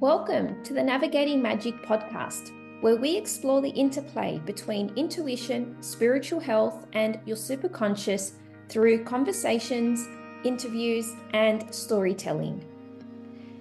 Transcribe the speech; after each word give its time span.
Welcome 0.00 0.62
to 0.62 0.72
the 0.72 0.82
Navigating 0.84 1.42
Magick 1.42 1.84
podcast, 1.84 2.52
where 2.82 2.94
we 2.94 3.16
explore 3.16 3.60
the 3.60 3.70
interplay 3.70 4.38
between 4.46 4.92
intuition, 4.94 5.76
spiritual 5.82 6.38
health, 6.38 6.86
and 6.92 7.18
your 7.24 7.36
superconscious 7.36 8.34
through 8.68 9.02
conversations, 9.02 10.06
interviews, 10.44 11.14
and 11.34 11.74
storytelling. 11.74 12.64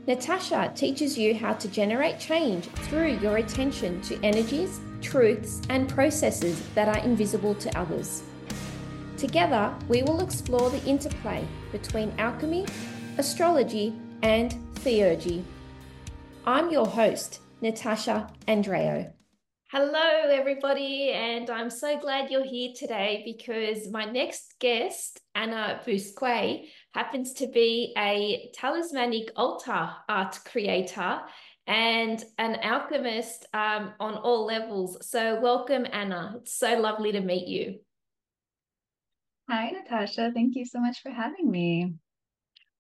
Natasha 0.06 0.72
teaches 0.76 1.18
you 1.18 1.34
how 1.34 1.54
to 1.54 1.68
generate 1.70 2.20
change 2.20 2.66
through 2.66 3.18
your 3.18 3.38
attention 3.38 4.00
to 4.02 4.24
energies, 4.24 4.80
truths, 5.02 5.64
and 5.72 5.90
processes 5.90 6.62
that 6.76 6.88
are 6.88 7.04
invisible 7.04 7.56
to 7.56 7.76
others. 7.76 8.22
Together, 9.18 9.74
we 9.88 10.04
will 10.04 10.22
explore 10.22 10.70
the 10.70 10.86
interplay 10.86 11.44
between 11.72 12.14
alchemy, 12.20 12.68
astrology, 13.18 14.00
and 14.22 14.52
theurgy. 14.76 15.44
I'm 16.48 16.72
your 16.72 16.88
host, 16.88 17.42
Natasha 17.60 18.32
Andreo. 18.48 19.12
Hello, 19.70 20.30
everybody, 20.30 21.12
and 21.12 21.50
I'm 21.50 21.70
so 21.70 22.00
glad 22.00 22.32
you're 22.32 22.46
here 22.46 22.72
today 22.74 23.22
because 23.26 23.92
my 23.92 24.06
next 24.06 24.54
guest, 24.58 25.20
Anna 25.36 25.82
Bousquet, 25.86 26.70
happens 26.94 27.34
to 27.34 27.48
be 27.48 27.94
a 27.98 28.50
talismanic 28.56 29.30
altar 29.36 29.90
art 30.08 30.40
creator 30.46 31.20
and 31.68 32.24
an 32.38 32.60
alchemist 32.64 33.46
um, 33.54 33.92
on 34.00 34.14
all 34.16 34.46
levels. 34.46 35.06
So, 35.06 35.42
welcome, 35.42 35.86
Anna. 35.92 36.36
It's 36.38 36.58
so 36.58 36.80
lovely 36.80 37.12
to 37.12 37.20
meet 37.20 37.50
you. 37.50 37.80
Hi, 39.50 39.72
Natasha. 39.72 40.32
Thank 40.34 40.56
you 40.56 40.64
so 40.64 40.80
much 40.80 41.02
for 41.02 41.12
having 41.12 41.52
me. 41.52 41.96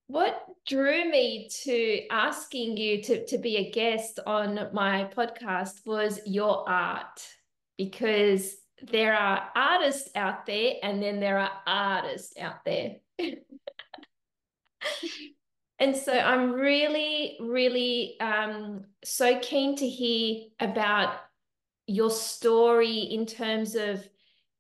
What 0.08 0.42
drew 0.66 1.10
me 1.10 1.50
to 1.64 2.08
asking 2.10 2.78
you 2.78 3.04
to, 3.04 3.26
to 3.26 3.38
be 3.38 3.58
a 3.58 3.72
guest 3.72 4.20
on 4.26 4.70
my 4.74 5.10
podcast 5.16 5.86
was 5.86 6.22
your 6.26 6.68
art, 6.68 7.28
because 7.78 8.56
there 8.82 9.14
are 9.14 9.50
artists 9.54 10.10
out 10.16 10.46
there 10.46 10.76
and 10.82 11.04
then 11.04 11.20
there 11.20 11.40
are 11.40 11.52
artists 11.66 12.38
out 12.40 12.64
there. 12.64 12.96
and 15.80 15.96
so 15.96 16.14
I'm 16.14 16.54
really, 16.54 17.38
really 17.42 18.18
um, 18.22 18.86
so 19.04 19.40
keen 19.40 19.76
to 19.78 19.88
hear 19.88 20.44
about 20.60 21.16
your 21.86 22.12
story 22.12 23.00
in 23.00 23.26
terms 23.26 23.76
of 23.76 24.08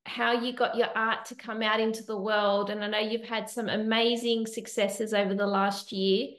how 0.08 0.32
you 0.32 0.54
got 0.54 0.76
your 0.76 0.90
art 0.96 1.26
to 1.26 1.36
come 1.36 1.62
out 1.62 1.80
into 1.80 2.04
the 2.04 2.18
world. 2.18 2.70
And 2.70 2.84
I 2.84 2.88
know 2.88 3.00
you've 3.00 3.28
had 3.28 3.50
some 3.50 3.70
amazing 3.70 4.48
successes 4.48 5.14
over 5.14 5.36
the 5.36 5.48
last 5.48 5.92
year 5.92 6.30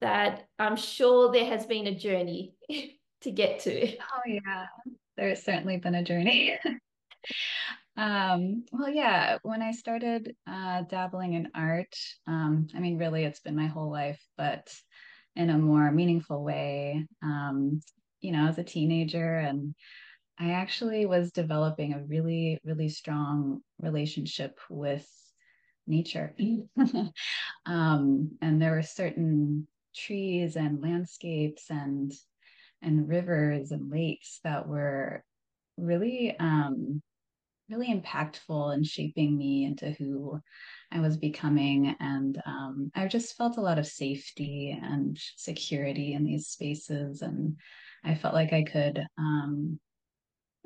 that 0.00 0.46
I'm 0.58 0.76
sure 0.76 1.32
there 1.32 1.46
has 1.46 1.66
been 1.66 1.86
a 1.86 1.94
journey 1.94 2.54
to 3.22 3.30
get 3.30 3.60
to. 3.60 3.96
Oh, 3.96 4.20
yeah, 4.26 4.66
there's 5.16 5.42
certainly 5.42 5.78
been 5.78 5.94
a 5.94 6.04
journey. 6.04 6.58
um, 7.96 8.64
well, 8.72 8.90
yeah, 8.90 9.38
when 9.42 9.62
I 9.62 9.72
started 9.72 10.36
uh, 10.46 10.82
dabbling 10.82 11.34
in 11.34 11.48
art, 11.54 11.96
um, 12.26 12.68
I 12.74 12.80
mean, 12.80 12.98
really, 12.98 13.24
it's 13.24 13.40
been 13.40 13.56
my 13.56 13.66
whole 13.66 13.90
life, 13.90 14.22
but 14.36 14.72
in 15.36 15.50
a 15.50 15.58
more 15.58 15.90
meaningful 15.90 16.44
way. 16.44 17.06
Um, 17.22 17.80
you 18.20 18.32
know, 18.32 18.48
as 18.48 18.58
a 18.58 18.64
teenager 18.64 19.36
and 19.36 19.74
I 20.38 20.50
actually 20.50 21.06
was 21.06 21.32
developing 21.32 21.92
a 21.92 22.04
really, 22.04 22.58
really 22.64 22.88
strong 22.88 23.60
relationship 23.80 24.58
with 24.68 25.08
nature. 25.86 26.34
um, 27.66 28.30
and 28.40 28.60
there 28.60 28.72
were 28.72 28.82
certain 28.82 29.68
trees 29.94 30.56
and 30.56 30.82
landscapes 30.82 31.70
and 31.70 32.12
and 32.82 33.08
rivers 33.08 33.70
and 33.70 33.90
lakes 33.90 34.40
that 34.44 34.68
were 34.68 35.24
really 35.78 36.38
um, 36.38 37.00
really 37.70 37.88
impactful 37.88 38.74
in 38.74 38.84
shaping 38.84 39.36
me 39.36 39.64
into 39.64 39.90
who 39.92 40.38
I 40.92 41.00
was 41.00 41.16
becoming. 41.16 41.94
And 41.98 42.40
um, 42.44 42.90
I 42.94 43.06
just 43.06 43.36
felt 43.36 43.56
a 43.56 43.62
lot 43.62 43.78
of 43.78 43.86
safety 43.86 44.78
and 44.82 45.18
security 45.36 46.12
in 46.12 46.24
these 46.24 46.48
spaces. 46.48 47.22
And 47.22 47.56
I 48.04 48.14
felt 48.14 48.34
like 48.34 48.52
I 48.52 48.64
could 48.64 49.02
um, 49.16 49.80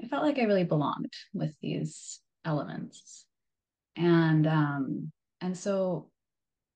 I 0.03 0.07
felt 0.07 0.23
like 0.23 0.39
I 0.39 0.45
really 0.45 0.65
belonged 0.65 1.13
with 1.33 1.53
these 1.61 2.21
elements. 2.45 3.27
And 3.97 4.47
um, 4.47 5.13
and 5.41 5.57
so 5.57 6.11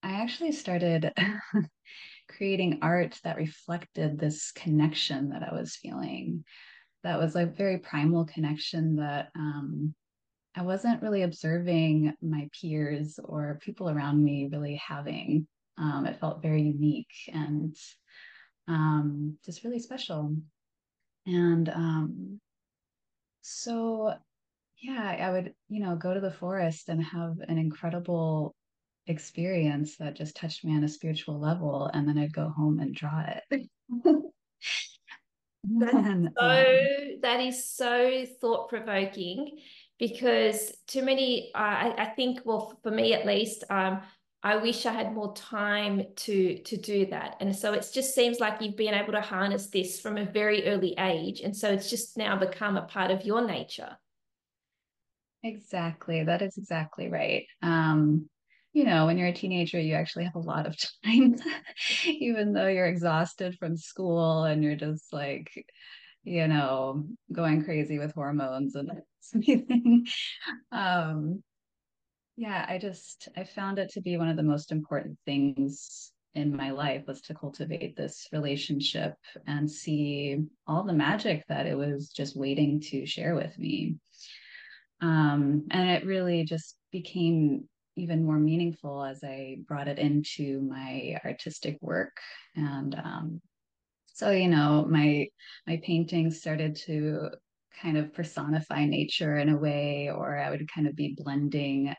I 0.03 0.13
actually 0.13 0.53
started 0.53 1.13
creating 2.29 2.81
art 2.83 3.19
that 3.25 3.37
reflected 3.37 4.19
this 4.19 4.51
connection 4.53 5.31
that 5.31 5.43
I 5.43 5.55
was 5.55 5.77
feeling. 5.77 6.45
That 7.05 7.19
was 7.19 7.37
a 7.37 7.47
very 7.47 7.79
primal 7.79 8.25
connection 8.25 8.97
that 8.97 9.31
um, 9.37 9.95
I 10.55 10.63
wasn't 10.63 11.03
really 11.03 11.23
observing 11.23 12.15
my 12.21 12.49
peers 12.61 13.19
or 13.23 13.59
people 13.63 13.89
around 13.89 14.23
me 14.23 14.49
really 14.51 14.81
having. 14.87 15.47
Um, 15.79 16.07
it 16.07 16.21
felt 16.21 16.43
very 16.43 16.63
unique 16.63 17.13
and 17.33 17.75
um, 18.69 19.39
just 19.45 19.65
really 19.65 19.79
special. 19.79 20.37
And 21.27 21.69
um, 21.69 22.41
so, 23.43 24.15
yeah, 24.81 25.17
I 25.21 25.31
would, 25.31 25.55
you 25.69 25.81
know, 25.81 25.97
go 25.97 26.15
to 26.15 26.21
the 26.21 26.31
forest 26.31 26.89
and 26.89 27.03
have 27.03 27.37
an 27.47 27.59
incredible 27.59 28.55
experience 29.07 29.97
that 29.99 30.15
just 30.15 30.37
touched 30.37 30.65
me 30.65 30.77
on 30.77 30.85
a 30.85 30.89
spiritual 30.89 31.39
level. 31.39 31.91
And 31.93 32.09
then 32.09 32.19
I'd 32.19 32.33
go 32.33 32.49
home 32.49 32.81
and 32.81 32.95
draw 32.95 33.25
it. 33.51 33.69
And, 35.65 36.31
so 36.37 36.45
um, 36.45 37.21
that 37.23 37.41
is 37.41 37.71
so 37.71 38.27
thought 38.41 38.69
provoking 38.69 39.59
because 39.99 40.73
too 40.89 41.03
many 41.03 41.53
uh, 41.55 41.59
I, 41.59 41.95
I 41.99 42.05
think 42.17 42.41
well 42.45 42.77
for 42.83 42.91
me 42.91 43.15
at 43.15 43.27
least 43.27 43.63
um, 43.71 44.03
I 44.43 44.57
wish 44.57 44.87
I 44.87 44.93
had 44.93 45.13
more 45.15 45.35
time 45.35 46.03
to 46.17 46.59
to 46.59 46.77
do 46.77 47.07
that. 47.07 47.37
And 47.41 47.55
so 47.55 47.73
it 47.75 47.89
just 47.93 48.15
seems 48.15 48.41
like 48.41 48.61
you've 48.61 48.77
been 48.77 48.95
able 48.95 49.13
to 49.13 49.21
harness 49.21 49.69
this 49.69 50.01
from 50.01 50.19
a 50.19 50.25
very 50.25 50.67
early 50.67 50.95
age. 50.99 51.41
And 51.41 51.57
so 51.57 51.71
it's 51.71 51.91
just 51.91 52.17
now 52.17 52.37
become 52.37 52.77
a 52.77 52.83
part 52.83 53.11
of 53.11 53.25
your 53.25 53.47
nature. 53.47 53.99
Exactly. 55.43 56.25
That 56.25 56.43
is 56.43 56.57
exactly 56.57 57.09
right. 57.09 57.47
Um, 57.63 58.29
you 58.73 58.85
know, 58.85 59.07
when 59.07 59.19
you're 59.19 59.29
a 59.29 59.33
teenager, 59.33 59.79
you 59.81 59.95
actually 59.95 60.25
have 60.25 60.37
a 60.37 60.41
lot 60.41 60.67
of 60.67 60.77
time, 61.05 61.37
even 62.07 62.53
though 62.53 62.69
you're 62.69 62.87
exhausted 62.87 63.57
from 63.59 63.77
school 63.77 64.45
and 64.45 64.63
you're 64.63 64.77
just 64.77 65.13
like, 65.13 65.51
you 66.25 66.47
know, 66.47 67.05
going 67.33 67.65
crazy 67.65 67.99
with 67.99 68.13
hormones 68.15 68.75
and 68.77 68.91
everything. 69.35 70.07
Um, 70.71 71.43
yeah, 72.43 72.67
I 72.69 72.77
just 72.77 73.29
I 73.37 73.45
found 73.45 73.79
it 73.79 73.91
to 73.91 74.01
be 74.01 74.17
one 74.17 74.29
of 74.29 74.37
the 74.37 74.43
most 74.43 74.73
important 74.73 75.17
things 75.25 76.11
in 76.35 76.57
my 76.57 76.73
life 76.73 77.05
was 77.07 77.21
to 77.21 77.35
cultivate 77.35 77.95
this 77.95 78.27
relationship 78.33 79.15
and 79.47 79.71
see 79.71 80.39
all 80.67 80.83
the 80.83 80.93
magic 80.93 81.45
that 81.49 81.67
it 81.67 81.79
was 81.79 82.09
just 82.09 82.37
waiting 82.37 82.81
to 82.81 83.07
share 83.07 83.37
with 83.37 83.57
me. 83.61 83.95
Um, 85.01 85.67
and 85.71 85.89
it 85.89 86.05
really 86.05 86.43
just 86.43 86.79
became 86.91 87.69
even 87.95 88.25
more 88.25 88.41
meaningful 88.41 89.05
as 89.05 89.23
I 89.23 89.59
brought 89.69 89.87
it 89.87 90.01
into 90.01 90.63
my 90.63 91.21
artistic 91.25 91.79
work. 91.81 92.17
And 92.57 92.93
um, 92.97 93.41
so, 94.15 94.33
you 94.33 94.49
know, 94.49 94.85
my 94.91 95.29
my 95.69 95.81
paintings 95.85 96.41
started 96.41 96.75
to 96.87 97.31
kind 97.81 97.97
of 97.97 98.13
personify 98.13 98.85
nature 98.85 99.39
in 99.39 99.49
a 99.49 99.57
way, 99.57 100.11
or 100.11 100.37
I 100.37 100.51
would 100.51 100.69
kind 100.73 100.89
of 100.89 100.97
be 100.97 101.15
blending 101.17 101.95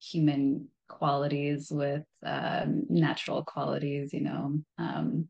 human 0.00 0.68
qualities 0.88 1.68
with 1.70 2.04
um, 2.24 2.84
natural 2.88 3.44
qualities, 3.44 4.12
you 4.12 4.20
know, 4.20 4.58
um, 4.78 5.28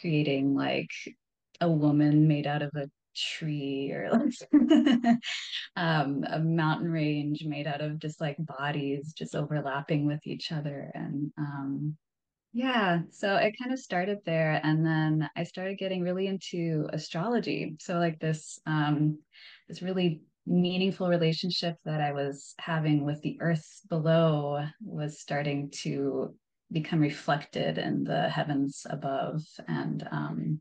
creating 0.00 0.54
like 0.54 0.90
a 1.60 1.70
woman 1.70 2.28
made 2.28 2.46
out 2.46 2.62
of 2.62 2.70
a 2.76 2.88
tree 3.16 3.90
or 3.92 4.10
like 4.12 4.32
um, 5.76 6.24
a 6.28 6.38
mountain 6.38 6.90
range 6.90 7.44
made 7.44 7.66
out 7.66 7.80
of 7.80 7.98
just 7.98 8.20
like 8.20 8.36
bodies 8.38 9.12
just 9.12 9.34
overlapping 9.34 10.06
with 10.06 10.24
each 10.24 10.52
other. 10.52 10.90
And 10.94 11.32
um, 11.36 11.96
yeah, 12.52 13.00
so 13.10 13.36
it 13.36 13.56
kind 13.60 13.72
of 13.72 13.78
started 13.78 14.18
there 14.24 14.60
and 14.62 14.84
then 14.84 15.28
I 15.36 15.44
started 15.44 15.78
getting 15.78 16.02
really 16.02 16.26
into 16.26 16.88
astrology. 16.92 17.76
So 17.80 17.98
like 17.98 18.18
this 18.20 18.58
um, 18.66 19.18
this 19.68 19.82
really 19.82 20.22
meaningful 20.48 21.08
relationship 21.08 21.76
that 21.84 22.00
I 22.00 22.12
was 22.12 22.54
having 22.58 23.04
with 23.04 23.20
the 23.22 23.38
earth 23.40 23.66
below 23.88 24.64
was 24.80 25.20
starting 25.20 25.70
to 25.82 26.34
become 26.72 27.00
reflected 27.00 27.78
in 27.78 28.04
the 28.04 28.28
heavens 28.28 28.86
above 28.90 29.42
and 29.68 30.06
um 30.10 30.60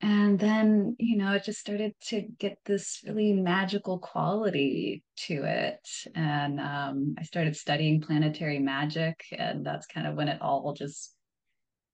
and 0.00 0.38
then 0.38 0.94
you 0.98 1.16
know 1.16 1.32
it 1.32 1.44
just 1.44 1.58
started 1.58 1.94
to 2.00 2.22
get 2.38 2.58
this 2.64 3.00
really 3.04 3.32
magical 3.32 3.98
quality 3.98 5.02
to 5.16 5.42
it 5.42 5.80
and 6.14 6.60
um, 6.60 7.16
i 7.18 7.22
started 7.22 7.56
studying 7.56 8.00
planetary 8.00 8.60
magic 8.60 9.24
and 9.36 9.66
that's 9.66 9.86
kind 9.86 10.06
of 10.06 10.14
when 10.14 10.28
it 10.28 10.40
all 10.40 10.72
just 10.74 11.12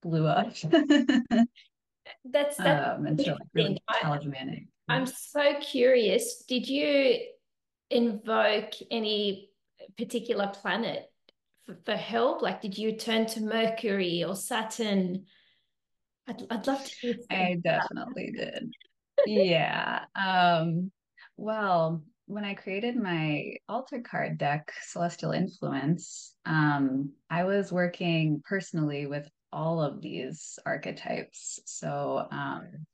blew 0.03 0.27
up 0.27 0.53
That's 2.25 2.57
that. 2.57 2.95
Um, 2.95 3.05
and 3.05 3.19
so 3.19 3.31
like 3.31 3.41
really 3.53 3.77
talismanic. 4.01 4.65
I'm 4.91 5.05
so 5.05 5.55
curious. 5.61 6.43
Did 6.47 6.67
you 6.67 7.19
invoke 7.89 8.73
any 8.89 9.49
particular 9.97 10.47
planet 10.47 11.09
for, 11.65 11.77
for 11.85 11.95
help? 11.95 12.41
Like, 12.41 12.61
did 12.61 12.77
you 12.77 12.97
turn 12.97 13.25
to 13.27 13.41
Mercury 13.41 14.23
or 14.23 14.35
Saturn? 14.35 15.25
I'd, 16.27 16.43
I'd 16.49 16.67
love 16.67 16.83
to 16.83 16.95
hear. 17.01 17.15
I 17.29 17.57
definitely 17.63 18.31
did. 18.31 18.73
yeah. 19.25 20.05
Um, 20.15 20.91
well, 21.37 22.03
when 22.25 22.45
I 22.45 22.53
created 22.53 22.95
my 22.95 23.55
altar 23.67 24.01
card 24.01 24.37
deck, 24.37 24.71
Celestial 24.83 25.31
Influence, 25.31 26.35
um, 26.45 27.11
I 27.29 27.43
was 27.43 27.71
working 27.71 28.41
personally 28.47 29.05
with 29.05 29.29
all 29.51 29.81
of 29.81 30.01
these 30.01 30.57
archetypes. 30.65 31.59
So, 31.65 32.27
um, 32.31 32.85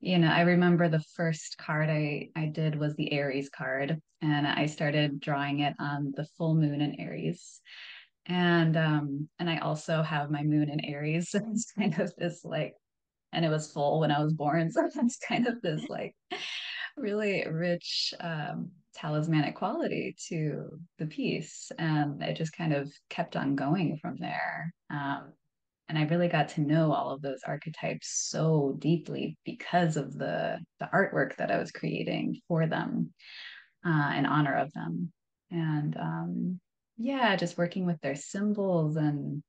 you 0.00 0.18
know, 0.18 0.28
I 0.28 0.42
remember 0.42 0.88
the 0.88 1.04
first 1.14 1.56
card 1.58 1.88
I, 1.88 2.28
I 2.36 2.46
did 2.46 2.78
was 2.78 2.94
the 2.94 3.12
Aries 3.12 3.48
card, 3.48 4.00
and 4.22 4.46
I 4.46 4.66
started 4.66 5.20
drawing 5.20 5.60
it 5.60 5.74
on 5.78 6.12
the 6.16 6.26
full 6.36 6.54
moon 6.54 6.80
in 6.80 7.00
Aries. 7.00 7.60
And 8.26 8.76
um, 8.76 9.28
and 9.38 9.48
I 9.48 9.58
also 9.58 10.02
have 10.02 10.30
my 10.30 10.42
moon 10.42 10.68
in 10.68 10.84
Aries. 10.84 11.30
So 11.30 11.40
it's 11.50 11.72
kind 11.72 11.98
of 11.98 12.12
this 12.16 12.44
like, 12.44 12.74
and 13.32 13.44
it 13.44 13.48
was 13.48 13.72
full 13.72 14.00
when 14.00 14.10
I 14.10 14.22
was 14.22 14.32
born. 14.32 14.70
So 14.72 14.86
it's 14.86 15.18
kind 15.18 15.46
of 15.46 15.62
this 15.62 15.88
like 15.88 16.14
really 16.96 17.46
rich 17.48 18.14
um, 18.20 18.70
talismanic 18.94 19.54
quality 19.54 20.16
to 20.28 20.78
the 20.98 21.06
piece. 21.06 21.70
And 21.78 22.22
it 22.22 22.36
just 22.36 22.56
kind 22.56 22.72
of 22.74 22.92
kept 23.08 23.36
on 23.36 23.56
going 23.56 23.98
from 23.98 24.16
there. 24.18 24.72
Um, 24.90 25.32
and 25.88 25.98
I 25.98 26.04
really 26.04 26.28
got 26.28 26.48
to 26.50 26.60
know 26.60 26.92
all 26.92 27.10
of 27.10 27.22
those 27.22 27.40
archetypes 27.46 28.08
so 28.28 28.76
deeply 28.78 29.36
because 29.44 29.96
of 29.96 30.14
the 30.14 30.58
the 30.80 30.88
artwork 30.92 31.36
that 31.36 31.50
I 31.50 31.58
was 31.58 31.70
creating 31.70 32.40
for 32.48 32.66
them 32.66 33.12
uh, 33.86 34.12
in 34.16 34.26
honor 34.26 34.56
of 34.56 34.72
them. 34.72 35.12
And 35.50 35.96
um, 35.96 36.60
yeah, 36.96 37.36
just 37.36 37.58
working 37.58 37.86
with 37.86 38.00
their 38.00 38.16
symbols 38.16 38.96
and 38.96 39.42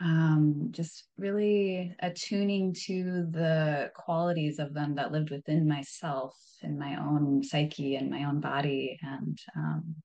um, 0.00 0.68
just 0.70 1.04
really 1.18 1.94
attuning 2.00 2.74
to 2.86 3.26
the 3.30 3.90
qualities 3.94 4.58
of 4.58 4.72
them 4.72 4.94
that 4.94 5.12
lived 5.12 5.30
within 5.30 5.68
myself 5.68 6.34
in 6.62 6.78
my 6.78 6.96
own 6.96 7.42
psyche 7.42 7.96
and 7.96 8.10
my 8.10 8.24
own 8.24 8.40
body. 8.40 8.98
And 9.02 9.38
um, 9.54 9.96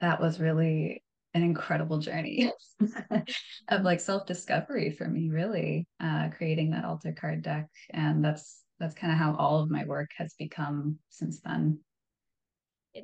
that 0.00 0.22
was 0.22 0.40
really 0.40 1.02
an 1.34 1.42
incredible 1.42 1.98
journey 1.98 2.50
of 3.68 3.82
like 3.82 4.00
self-discovery 4.00 4.90
for 4.90 5.06
me 5.06 5.30
really 5.30 5.86
uh, 6.02 6.28
creating 6.36 6.70
that 6.70 6.84
altar 6.84 7.12
card 7.12 7.42
deck. 7.42 7.68
And 7.90 8.24
that's 8.24 8.62
that's 8.78 8.94
kind 8.94 9.12
of 9.12 9.18
how 9.18 9.36
all 9.36 9.60
of 9.60 9.70
my 9.70 9.84
work 9.84 10.10
has 10.16 10.34
become 10.38 10.98
since 11.10 11.40
then. 11.40 11.78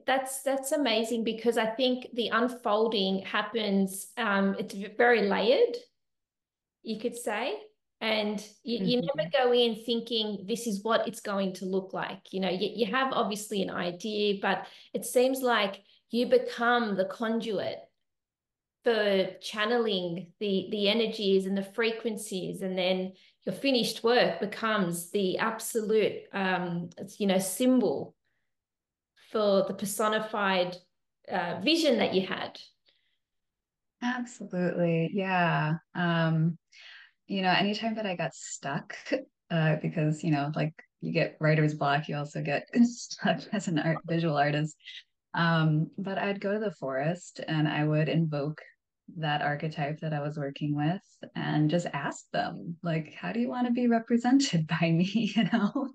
That's 0.06 0.42
that's 0.42 0.72
amazing 0.72 1.22
because 1.22 1.56
i 1.56 1.66
think 1.66 2.08
the 2.14 2.26
unfolding 2.30 3.20
happens 3.20 4.08
um, 4.16 4.56
it's 4.58 4.74
very 4.96 5.28
layered 5.28 5.76
you 6.86 6.98
could 6.98 7.16
say. 7.16 7.54
And 8.00 8.44
you, 8.62 8.78
mm-hmm. 8.78 8.88
you 8.88 9.02
never 9.02 9.30
go 9.30 9.54
in 9.54 9.82
thinking 9.86 10.44
this 10.46 10.66
is 10.66 10.84
what 10.84 11.08
it's 11.08 11.20
going 11.20 11.54
to 11.54 11.64
look 11.64 11.94
like 11.94 12.30
you 12.30 12.40
know 12.40 12.50
you, 12.50 12.68
you 12.74 12.86
have 12.92 13.10
obviously 13.14 13.62
an 13.62 13.70
idea 13.70 14.34
but 14.42 14.66
it 14.92 15.06
seems 15.06 15.40
like 15.40 15.80
you 16.10 16.26
become 16.26 16.94
the 16.94 17.06
conduit 17.06 17.78
for 18.86 19.26
channeling 19.40 20.28
the 20.38 20.68
the 20.70 20.88
energies 20.88 21.46
and 21.46 21.58
the 21.58 21.62
frequencies 21.74 22.62
and 22.62 22.78
then 22.78 23.12
your 23.44 23.52
finished 23.52 24.04
work 24.04 24.38
becomes 24.38 25.10
the 25.10 25.38
absolute 25.38 26.22
um 26.32 26.88
you 27.18 27.26
know 27.26 27.40
symbol 27.40 28.14
for 29.32 29.64
the 29.66 29.74
personified 29.74 30.76
uh, 31.28 31.58
vision 31.64 31.98
that 31.98 32.14
you 32.14 32.24
had. 32.24 32.56
Absolutely. 34.00 35.10
Yeah. 35.12 35.78
Um 35.96 36.56
you 37.26 37.42
know 37.42 37.50
anytime 37.50 37.96
that 37.96 38.06
i 38.06 38.14
got 38.14 38.32
stuck 38.36 38.94
uh 39.50 39.74
because 39.82 40.22
you 40.22 40.30
know 40.30 40.52
like 40.54 40.72
you 41.00 41.12
get 41.12 41.36
writer's 41.40 41.74
block 41.74 42.08
you 42.08 42.14
also 42.14 42.40
get 42.40 42.68
stuck 42.84 43.40
as 43.52 43.66
an 43.66 43.80
art 43.80 43.98
visual 44.06 44.36
artist. 44.36 44.76
Um, 45.34 45.90
but 45.98 46.18
I'd 46.18 46.40
go 46.40 46.54
to 46.54 46.60
the 46.60 46.70
forest 46.70 47.40
and 47.46 47.68
I 47.68 47.84
would 47.84 48.08
invoke 48.08 48.62
that 49.16 49.42
archetype 49.42 50.00
that 50.00 50.12
I 50.12 50.20
was 50.20 50.36
working 50.36 50.76
with 50.76 51.02
and 51.34 51.70
just 51.70 51.86
ask 51.92 52.24
them, 52.32 52.76
like, 52.82 53.14
how 53.14 53.32
do 53.32 53.40
you 53.40 53.48
want 53.48 53.66
to 53.66 53.72
be 53.72 53.88
represented 53.88 54.66
by 54.80 54.90
me? 54.90 55.32
You 55.36 55.44
know? 55.52 55.88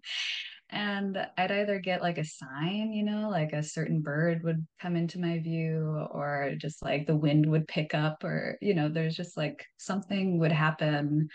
And 0.73 1.17
I'd 1.37 1.51
either 1.51 1.79
get 1.79 2.01
like 2.01 2.17
a 2.17 2.23
sign, 2.23 2.93
you 2.93 3.03
know, 3.03 3.29
like 3.29 3.51
a 3.51 3.61
certain 3.61 4.01
bird 4.01 4.41
would 4.43 4.65
come 4.79 4.95
into 4.95 5.19
my 5.19 5.39
view, 5.39 6.07
or 6.11 6.53
just 6.57 6.81
like 6.81 7.05
the 7.05 7.15
wind 7.15 7.45
would 7.51 7.67
pick 7.67 7.93
up, 7.93 8.23
or, 8.23 8.57
you 8.61 8.73
know, 8.73 8.87
there's 8.87 9.17
just 9.17 9.35
like 9.35 9.65
something 9.77 10.39
would 10.39 10.53
happen 10.53 11.27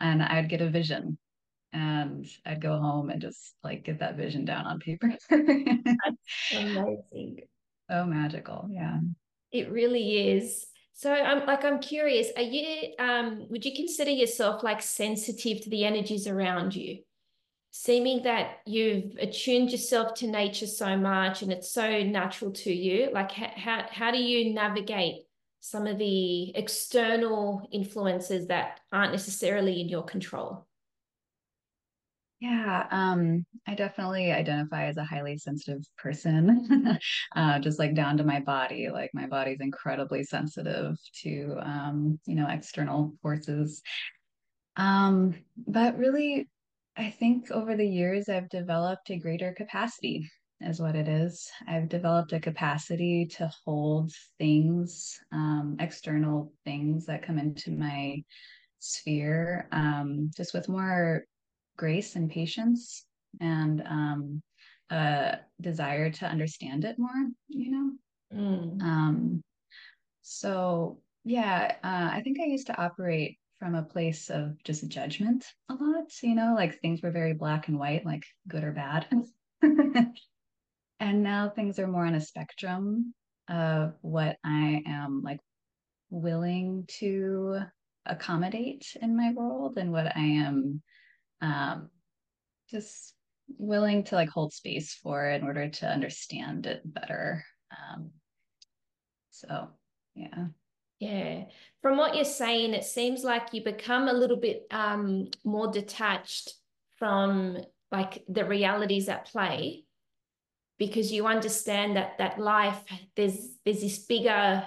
and 0.00 0.22
I'd 0.22 0.50
get 0.50 0.60
a 0.60 0.68
vision 0.68 1.16
and 1.72 2.26
I'd 2.44 2.60
go 2.60 2.78
home 2.78 3.08
and 3.10 3.22
just 3.22 3.54
like 3.64 3.84
get 3.84 4.00
that 4.00 4.16
vision 4.16 4.44
down 4.44 4.66
on 4.66 4.78
paper. 4.78 5.08
That's 5.08 5.26
amazing. 6.52 7.38
So 7.90 8.04
magical. 8.04 8.68
Yeah. 8.70 8.98
It 9.50 9.70
really 9.70 10.28
is. 10.28 10.66
So 10.96 11.12
I'm 11.12 11.44
like 11.44 11.64
I'm 11.64 11.80
curious, 11.80 12.28
are 12.36 12.42
you 12.42 12.94
um 12.98 13.48
would 13.50 13.64
you 13.64 13.74
consider 13.74 14.10
yourself 14.12 14.62
like 14.62 14.80
sensitive 14.80 15.60
to 15.62 15.70
the 15.70 15.84
energies 15.84 16.26
around 16.28 16.74
you? 16.74 17.02
Seeming 17.72 18.22
that 18.22 18.58
you've 18.64 19.16
attuned 19.18 19.72
yourself 19.72 20.14
to 20.14 20.28
nature 20.28 20.68
so 20.68 20.96
much 20.96 21.42
and 21.42 21.52
it's 21.52 21.70
so 21.72 22.04
natural 22.04 22.52
to 22.52 22.72
you, 22.72 23.10
like 23.12 23.32
how 23.32 23.50
how, 23.56 23.86
how 23.90 24.10
do 24.12 24.18
you 24.18 24.54
navigate 24.54 25.24
some 25.60 25.86
of 25.88 25.98
the 25.98 26.54
external 26.56 27.68
influences 27.72 28.46
that 28.46 28.80
aren't 28.92 29.12
necessarily 29.12 29.80
in 29.80 29.88
your 29.88 30.04
control? 30.04 30.66
Yeah, 32.44 32.86
um, 32.90 33.46
I 33.66 33.74
definitely 33.74 34.30
identify 34.30 34.84
as 34.84 34.98
a 34.98 35.04
highly 35.04 35.38
sensitive 35.38 35.82
person, 35.96 36.98
uh, 37.36 37.58
just 37.58 37.78
like 37.78 37.94
down 37.94 38.18
to 38.18 38.24
my 38.24 38.40
body. 38.40 38.90
Like 38.90 39.08
my 39.14 39.26
body's 39.26 39.62
incredibly 39.62 40.24
sensitive 40.24 40.98
to, 41.22 41.56
um, 41.62 42.20
you 42.26 42.34
know, 42.34 42.46
external 42.46 43.14
forces. 43.22 43.80
Um, 44.76 45.36
but 45.66 45.96
really, 45.96 46.50
I 46.98 47.08
think 47.12 47.50
over 47.50 47.76
the 47.76 47.88
years, 47.88 48.28
I've 48.28 48.50
developed 48.50 49.08
a 49.08 49.16
greater 49.16 49.54
capacity, 49.54 50.30
is 50.60 50.80
what 50.82 50.96
it 50.96 51.08
is. 51.08 51.50
I've 51.66 51.88
developed 51.88 52.34
a 52.34 52.40
capacity 52.40 53.24
to 53.38 53.50
hold 53.64 54.12
things, 54.36 55.18
um, 55.32 55.76
external 55.80 56.52
things 56.66 57.06
that 57.06 57.22
come 57.22 57.38
into 57.38 57.70
my 57.70 58.22
sphere, 58.80 59.66
um, 59.72 60.30
just 60.36 60.52
with 60.52 60.68
more 60.68 61.24
grace 61.76 62.16
and 62.16 62.30
patience 62.30 63.04
and 63.40 63.82
um, 63.86 64.42
a 64.90 65.38
desire 65.60 66.10
to 66.10 66.26
understand 66.26 66.84
it 66.84 66.98
more, 66.98 67.28
you 67.48 67.70
know? 67.70 67.92
Mm. 68.32 68.82
Um, 68.82 69.44
so, 70.22 71.00
yeah, 71.24 71.76
uh, 71.82 72.10
I 72.12 72.22
think 72.22 72.40
I 72.40 72.46
used 72.46 72.66
to 72.68 72.80
operate 72.80 73.38
from 73.58 73.74
a 73.74 73.82
place 73.82 74.30
of 74.30 74.62
just 74.64 74.88
judgment 74.88 75.44
a 75.70 75.74
lot, 75.74 76.10
you 76.22 76.34
know, 76.34 76.54
like 76.54 76.80
things 76.80 77.02
were 77.02 77.10
very 77.10 77.34
black 77.34 77.68
and 77.68 77.78
white, 77.78 78.04
like 78.04 78.24
good 78.48 78.64
or 78.64 78.72
bad. 78.72 79.06
and 79.62 81.22
now 81.22 81.48
things 81.48 81.78
are 81.78 81.86
more 81.86 82.06
on 82.06 82.14
a 82.14 82.20
spectrum 82.20 83.14
of 83.48 83.94
what 84.00 84.36
I 84.44 84.82
am 84.86 85.22
like 85.22 85.40
willing 86.10 86.84
to 86.98 87.60
accommodate 88.06 88.96
in 89.00 89.16
my 89.16 89.32
world 89.32 89.78
and 89.78 89.92
what 89.92 90.16
I 90.16 90.20
am 90.20 90.82
um, 91.44 91.90
just 92.70 93.14
willing 93.58 94.04
to 94.04 94.14
like 94.14 94.30
hold 94.30 94.52
space 94.52 94.94
for 94.94 95.28
in 95.28 95.42
order 95.42 95.68
to 95.68 95.86
understand 95.86 96.66
it 96.66 96.80
better. 96.84 97.44
Um, 97.70 98.10
so, 99.30 99.68
yeah. 100.14 100.46
Yeah. 101.00 101.44
From 101.82 101.98
what 101.98 102.14
you're 102.14 102.24
saying, 102.24 102.72
it 102.72 102.84
seems 102.84 103.24
like 103.24 103.52
you 103.52 103.62
become 103.62 104.08
a 104.08 104.12
little 104.12 104.38
bit 104.38 104.66
um, 104.70 105.28
more 105.44 105.70
detached 105.70 106.54
from 106.96 107.58
like 107.92 108.24
the 108.28 108.44
realities 108.44 109.08
at 109.08 109.26
play 109.26 109.84
because 110.78 111.12
you 111.12 111.26
understand 111.26 111.96
that 111.96 112.18
that 112.18 112.38
life 112.38 112.80
there's 113.14 113.50
there's 113.64 113.80
this 113.80 113.98
bigger 114.00 114.66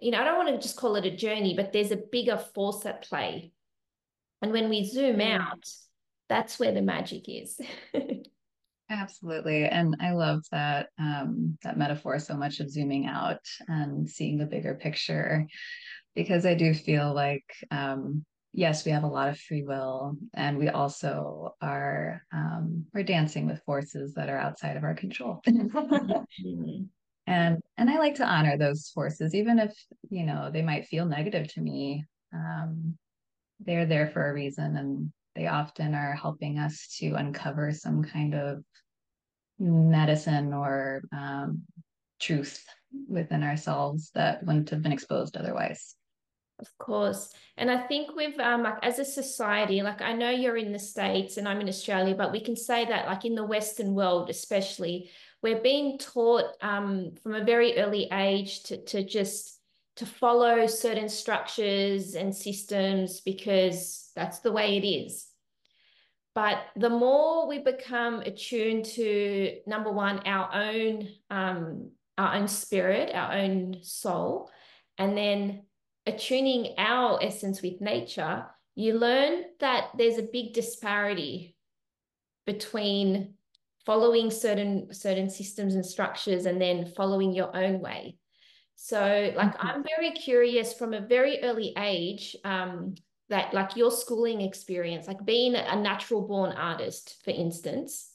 you 0.00 0.10
know 0.10 0.20
i 0.20 0.24
don't 0.24 0.38
want 0.38 0.48
to 0.48 0.58
just 0.58 0.76
call 0.76 0.96
it 0.96 1.04
a 1.04 1.14
journey 1.14 1.54
but 1.54 1.72
there's 1.72 1.90
a 1.90 1.96
bigger 1.96 2.38
force 2.38 2.86
at 2.86 3.02
play 3.02 3.52
and 4.42 4.52
when 4.52 4.68
we 4.68 4.84
zoom 4.84 5.20
out, 5.20 5.64
that's 6.28 6.58
where 6.58 6.72
the 6.72 6.82
magic 6.82 7.24
is. 7.28 7.60
Absolutely. 8.90 9.66
And 9.66 9.96
I 10.00 10.12
love 10.12 10.42
that 10.50 10.88
um, 10.98 11.56
that 11.62 11.78
metaphor 11.78 12.18
so 12.18 12.36
much 12.36 12.58
of 12.58 12.70
zooming 12.70 13.06
out 13.06 13.40
and 13.68 14.08
seeing 14.08 14.36
the 14.36 14.46
bigger 14.46 14.74
picture 14.74 15.46
because 16.14 16.44
I 16.44 16.54
do 16.54 16.74
feel 16.74 17.14
like 17.14 17.44
um, 17.70 18.24
yes, 18.52 18.84
we 18.84 18.92
have 18.92 19.04
a 19.04 19.08
lot 19.08 19.28
of 19.28 19.38
free 19.38 19.62
will, 19.62 20.16
and 20.34 20.58
we 20.58 20.68
also 20.68 21.54
are 21.60 22.22
um, 22.32 22.84
we're 22.92 23.04
dancing 23.04 23.46
with 23.46 23.62
forces 23.62 24.14
that 24.14 24.28
are 24.28 24.38
outside 24.38 24.76
of 24.76 24.84
our 24.84 24.94
control. 24.94 25.40
mm-hmm. 25.46 26.82
And 27.26 27.60
and 27.76 27.88
I 27.88 27.98
like 27.98 28.16
to 28.16 28.26
honor 28.26 28.58
those 28.58 28.90
forces, 28.92 29.36
even 29.36 29.60
if 29.60 29.72
you 30.08 30.24
know 30.24 30.50
they 30.52 30.62
might 30.62 30.86
feel 30.86 31.06
negative 31.06 31.52
to 31.54 31.60
me. 31.60 32.04
Um, 32.34 32.98
they're 33.64 33.86
there 33.86 34.08
for 34.08 34.28
a 34.28 34.34
reason, 34.34 34.76
and 34.76 35.12
they 35.34 35.46
often 35.46 35.94
are 35.94 36.14
helping 36.14 36.58
us 36.58 36.96
to 36.98 37.14
uncover 37.14 37.72
some 37.72 38.02
kind 38.02 38.34
of 38.34 38.64
medicine 39.58 40.52
or 40.52 41.02
um, 41.12 41.62
truth 42.20 42.64
within 43.08 43.42
ourselves 43.42 44.10
that 44.14 44.44
wouldn't 44.44 44.70
have 44.70 44.82
been 44.82 44.92
exposed 44.92 45.36
otherwise. 45.36 45.94
Of 46.58 46.76
course. 46.78 47.32
And 47.56 47.70
I 47.70 47.78
think 47.78 48.14
we've 48.14 48.38
um 48.38 48.64
like 48.64 48.78
as 48.82 48.98
a 48.98 49.04
society, 49.04 49.82
like 49.82 50.02
I 50.02 50.12
know 50.12 50.30
you're 50.30 50.58
in 50.58 50.72
the 50.72 50.78
States 50.78 51.36
and 51.36 51.48
I'm 51.48 51.60
in 51.60 51.68
Australia, 51.68 52.14
but 52.14 52.32
we 52.32 52.40
can 52.40 52.56
say 52.56 52.84
that 52.84 53.06
like 53.06 53.24
in 53.24 53.34
the 53.34 53.44
Western 53.44 53.94
world, 53.94 54.28
especially, 54.28 55.10
we're 55.42 55.62
being 55.62 55.98
taught 55.98 56.56
um 56.60 57.12
from 57.22 57.34
a 57.34 57.44
very 57.44 57.78
early 57.78 58.08
age 58.12 58.62
to 58.64 58.84
to 58.84 59.02
just 59.02 59.59
to 60.00 60.06
follow 60.06 60.66
certain 60.66 61.10
structures 61.10 62.14
and 62.14 62.34
systems 62.34 63.20
because 63.20 64.10
that's 64.16 64.38
the 64.38 64.50
way 64.50 64.78
it 64.78 64.86
is. 64.86 65.26
But 66.34 66.56
the 66.74 66.88
more 66.88 67.46
we 67.46 67.58
become 67.58 68.20
attuned 68.20 68.86
to 68.96 69.58
number 69.66 69.92
one, 69.92 70.20
our 70.24 70.54
own 70.54 71.06
um, 71.28 71.90
our 72.16 72.36
own 72.36 72.48
spirit, 72.48 73.14
our 73.14 73.34
own 73.34 73.82
soul, 73.82 74.50
and 74.96 75.14
then 75.18 75.64
attuning 76.06 76.76
our 76.78 77.22
essence 77.22 77.60
with 77.60 77.82
nature, 77.82 78.46
you 78.74 78.94
learn 78.94 79.44
that 79.58 79.90
there's 79.98 80.16
a 80.16 80.30
big 80.32 80.54
disparity 80.54 81.56
between 82.46 83.34
following 83.84 84.30
certain 84.30 84.94
certain 84.94 85.28
systems 85.28 85.74
and 85.74 85.84
structures 85.84 86.46
and 86.46 86.58
then 86.58 86.86
following 86.86 87.34
your 87.34 87.54
own 87.54 87.80
way. 87.80 88.16
So, 88.82 89.30
like, 89.36 89.58
mm-hmm. 89.58 89.66
I'm 89.66 89.84
very 89.84 90.12
curious 90.12 90.72
from 90.72 90.94
a 90.94 91.02
very 91.02 91.38
early 91.42 91.74
age 91.76 92.34
um, 92.44 92.94
that, 93.28 93.52
like, 93.52 93.76
your 93.76 93.90
schooling 93.90 94.40
experience, 94.40 95.06
like 95.06 95.22
being 95.22 95.54
a 95.54 95.76
natural 95.76 96.26
born 96.26 96.52
artist, 96.52 97.20
for 97.22 97.30
instance, 97.30 98.10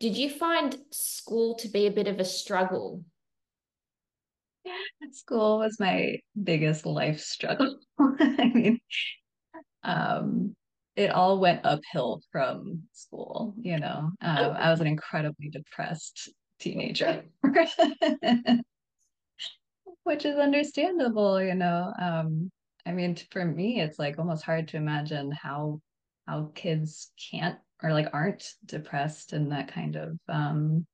did 0.00 0.16
you 0.16 0.30
find 0.30 0.78
school 0.90 1.56
to 1.56 1.68
be 1.68 1.86
a 1.86 1.90
bit 1.90 2.08
of 2.08 2.18
a 2.18 2.24
struggle? 2.24 3.04
School 5.12 5.58
was 5.58 5.78
my 5.78 6.20
biggest 6.42 6.86
life 6.86 7.20
struggle. 7.20 7.78
I 7.98 8.50
mean, 8.54 8.80
um, 9.82 10.56
it 10.96 11.10
all 11.10 11.38
went 11.38 11.66
uphill 11.66 12.22
from 12.32 12.84
school, 12.92 13.52
you 13.58 13.78
know. 13.78 14.10
Um, 14.22 14.56
I 14.58 14.70
was 14.70 14.80
an 14.80 14.86
incredibly 14.86 15.50
depressed 15.50 16.30
teenager. 16.58 17.24
Which 20.06 20.24
is 20.24 20.36
understandable, 20.36 21.42
you 21.42 21.56
know. 21.56 21.92
Um, 22.00 22.48
I 22.86 22.92
mean, 22.92 23.16
for 23.32 23.44
me, 23.44 23.80
it's 23.80 23.98
like 23.98 24.20
almost 24.20 24.44
hard 24.44 24.68
to 24.68 24.76
imagine 24.76 25.32
how 25.32 25.80
how 26.28 26.52
kids 26.54 27.10
can't 27.30 27.58
or 27.82 27.92
like 27.92 28.10
aren't 28.12 28.48
depressed 28.64 29.32
in 29.32 29.48
that 29.48 29.66
kind 29.66 29.96
of 29.96 30.16
um, 30.28 30.86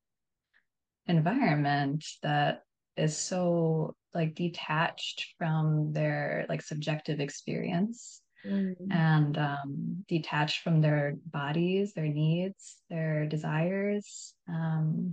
environment 1.06 2.06
that 2.22 2.62
is 2.96 3.14
so 3.14 3.94
like 4.14 4.34
detached 4.34 5.34
from 5.36 5.92
their 5.92 6.46
like 6.48 6.62
subjective 6.62 7.20
experience 7.20 8.22
mm. 8.46 8.74
and 8.90 9.36
um, 9.36 10.04
detached 10.08 10.62
from 10.62 10.80
their 10.80 11.16
bodies 11.26 11.92
their 11.92 12.08
needs 12.08 12.78
their 12.88 13.26
desires 13.26 14.32
um, 14.48 15.12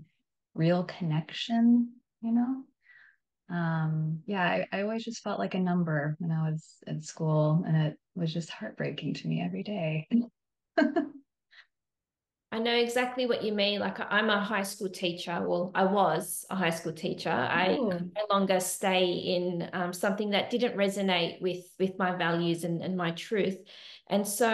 real 0.54 0.86
connection 0.86 1.90
you 2.22 2.32
know 2.32 2.64
um, 3.50 4.22
yeah 4.26 4.44
I, 4.44 4.68
I 4.72 4.82
always 4.82 5.04
just 5.04 5.24
felt 5.24 5.40
like 5.40 5.56
a 5.56 5.60
number 5.60 6.16
when 6.20 6.32
i 6.32 6.50
was 6.50 6.78
in 6.88 7.02
school 7.02 7.64
and 7.66 7.76
it 7.76 7.98
was 8.16 8.34
just 8.34 8.50
heartbreaking 8.50 9.16
to 9.16 9.28
me 9.28 9.42
every 9.42 9.64
day 9.64 10.08
I 12.52 12.58
know 12.58 12.76
exactly 12.76 13.28
what 13.28 13.44
you 13.44 13.54
mean. 13.54 13.80
Like 13.80 14.00
I'm 14.00 14.30
a 14.30 14.44
high 14.44 14.64
school 14.64 14.90
teacher. 14.90 15.40
Well, 15.48 15.72
I 15.76 15.84
was 15.84 16.46
a 16.50 16.56
high 16.56 16.72
school 16.72 16.94
teacher. 16.94 17.30
I 17.30 17.76
no 17.78 18.02
longer 18.32 18.60
stay 18.60 19.06
in 19.06 19.70
um, 19.72 19.94
something 19.94 20.32
that 20.32 20.50
didn't 20.50 20.76
resonate 20.76 21.42
with 21.42 21.64
with 21.80 22.00
my 22.00 22.16
values 22.16 22.64
and, 22.64 22.82
and 22.82 22.98
my 22.98 23.12
truth. 23.12 23.60
And 24.10 24.28
so 24.28 24.52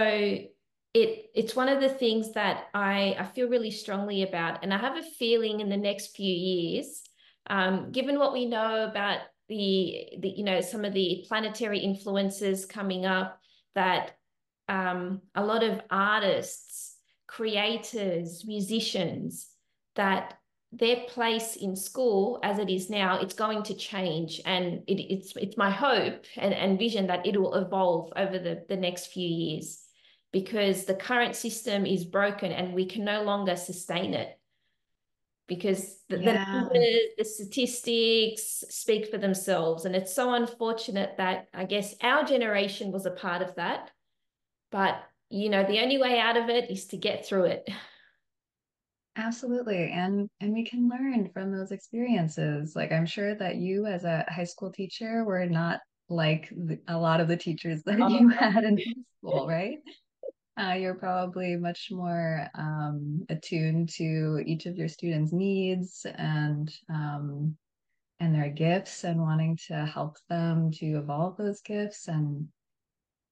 it 0.93 1.25
it's 1.33 1.55
one 1.55 1.69
of 1.69 1.79
the 1.79 1.89
things 1.89 2.33
that 2.33 2.65
I, 2.73 3.15
I 3.17 3.25
feel 3.27 3.47
really 3.47 3.71
strongly 3.71 4.23
about. 4.23 4.61
And 4.61 4.73
I 4.73 4.77
have 4.77 4.97
a 4.97 5.03
feeling 5.03 5.61
in 5.61 5.69
the 5.69 5.77
next 5.77 6.17
few 6.17 6.33
years, 6.33 7.01
um, 7.47 7.91
given 7.91 8.19
what 8.19 8.33
we 8.33 8.45
know 8.45 8.85
about 8.85 9.19
the, 9.47 10.07
the 10.19 10.29
you 10.29 10.43
know 10.43 10.61
some 10.61 10.85
of 10.85 10.93
the 10.93 11.23
planetary 11.27 11.79
influences 11.79 12.65
coming 12.65 13.05
up, 13.05 13.39
that 13.75 14.17
um, 14.67 15.21
a 15.35 15.43
lot 15.43 15.63
of 15.63 15.81
artists 15.89 16.95
creators, 17.35 18.45
musicians, 18.45 19.49
that 19.95 20.35
their 20.71 20.97
place 21.07 21.57
in 21.57 21.75
school 21.75 22.39
as 22.43 22.59
it 22.59 22.69
is 22.69 22.89
now, 22.89 23.19
it's 23.19 23.33
going 23.33 23.63
to 23.63 23.73
change. 23.73 24.41
And 24.45 24.83
it, 24.87 24.99
it's 25.13 25.33
it's 25.35 25.57
my 25.57 25.69
hope 25.69 26.25
and, 26.37 26.53
and 26.53 26.79
vision 26.79 27.07
that 27.07 27.25
it 27.25 27.39
will 27.39 27.55
evolve 27.55 28.11
over 28.15 28.39
the, 28.39 28.63
the 28.69 28.77
next 28.77 29.07
few 29.07 29.27
years 29.27 29.81
because 30.31 30.85
the 30.85 30.95
current 30.95 31.35
system 31.35 31.85
is 31.85 32.05
broken 32.05 32.51
and 32.51 32.73
we 32.73 32.85
can 32.85 33.05
no 33.05 33.23
longer 33.23 33.55
sustain 33.55 34.13
it 34.13 34.34
because 35.47 35.99
the, 36.09 36.19
yeah. 36.19 36.63
the, 36.71 36.99
the, 37.17 37.23
statistics 37.23 38.63
speak 38.69 39.11
for 39.11 39.17
themselves. 39.17 39.85
And 39.85 39.95
it's 39.95 40.15
so 40.15 40.33
unfortunate 40.33 41.15
that 41.17 41.47
I 41.53 41.65
guess 41.65 41.93
our 42.01 42.23
generation 42.23 42.91
was 42.91 43.05
a 43.05 43.11
part 43.11 43.41
of 43.41 43.53
that. 43.55 43.91
But 44.71 45.03
you 45.29 45.49
know 45.49 45.63
the 45.63 45.79
only 45.79 45.97
way 45.97 46.19
out 46.19 46.37
of 46.37 46.49
it 46.49 46.69
is 46.69 46.85
to 46.87 46.97
get 46.97 47.25
through 47.25 47.45
it 47.45 47.67
absolutely 49.17 49.91
and 49.91 50.29
and 50.41 50.53
we 50.53 50.65
can 50.65 50.89
learn 50.89 51.29
from 51.33 51.51
those 51.51 51.71
experiences 51.71 52.75
like 52.75 52.91
i'm 52.91 53.05
sure 53.05 53.35
that 53.35 53.55
you 53.55 53.85
as 53.85 54.03
a 54.03 54.25
high 54.29 54.43
school 54.43 54.71
teacher 54.71 55.23
were 55.23 55.45
not 55.45 55.79
like 56.09 56.49
the, 56.49 56.79
a 56.87 56.97
lot 56.97 57.19
of 57.19 57.27
the 57.27 57.37
teachers 57.37 57.81
that 57.85 57.99
oh, 57.99 58.07
you 58.07 58.29
had 58.29 58.63
in 58.63 58.79
school 59.19 59.47
right 59.47 59.79
uh, 60.57 60.73
you're 60.73 60.95
probably 60.95 61.57
much 61.57 61.89
more 61.91 62.47
um, 62.55 63.25
attuned 63.29 63.89
to 63.89 64.41
each 64.45 64.65
of 64.65 64.77
your 64.77 64.87
students 64.87 65.33
needs 65.33 66.05
and 66.17 66.73
um, 66.89 67.57
and 68.19 68.33
their 68.33 68.49
gifts 68.49 69.03
and 69.03 69.21
wanting 69.21 69.57
to 69.67 69.85
help 69.85 70.17
them 70.29 70.71
to 70.71 70.85
evolve 70.97 71.35
those 71.37 71.61
gifts 71.61 72.07
and 72.07 72.47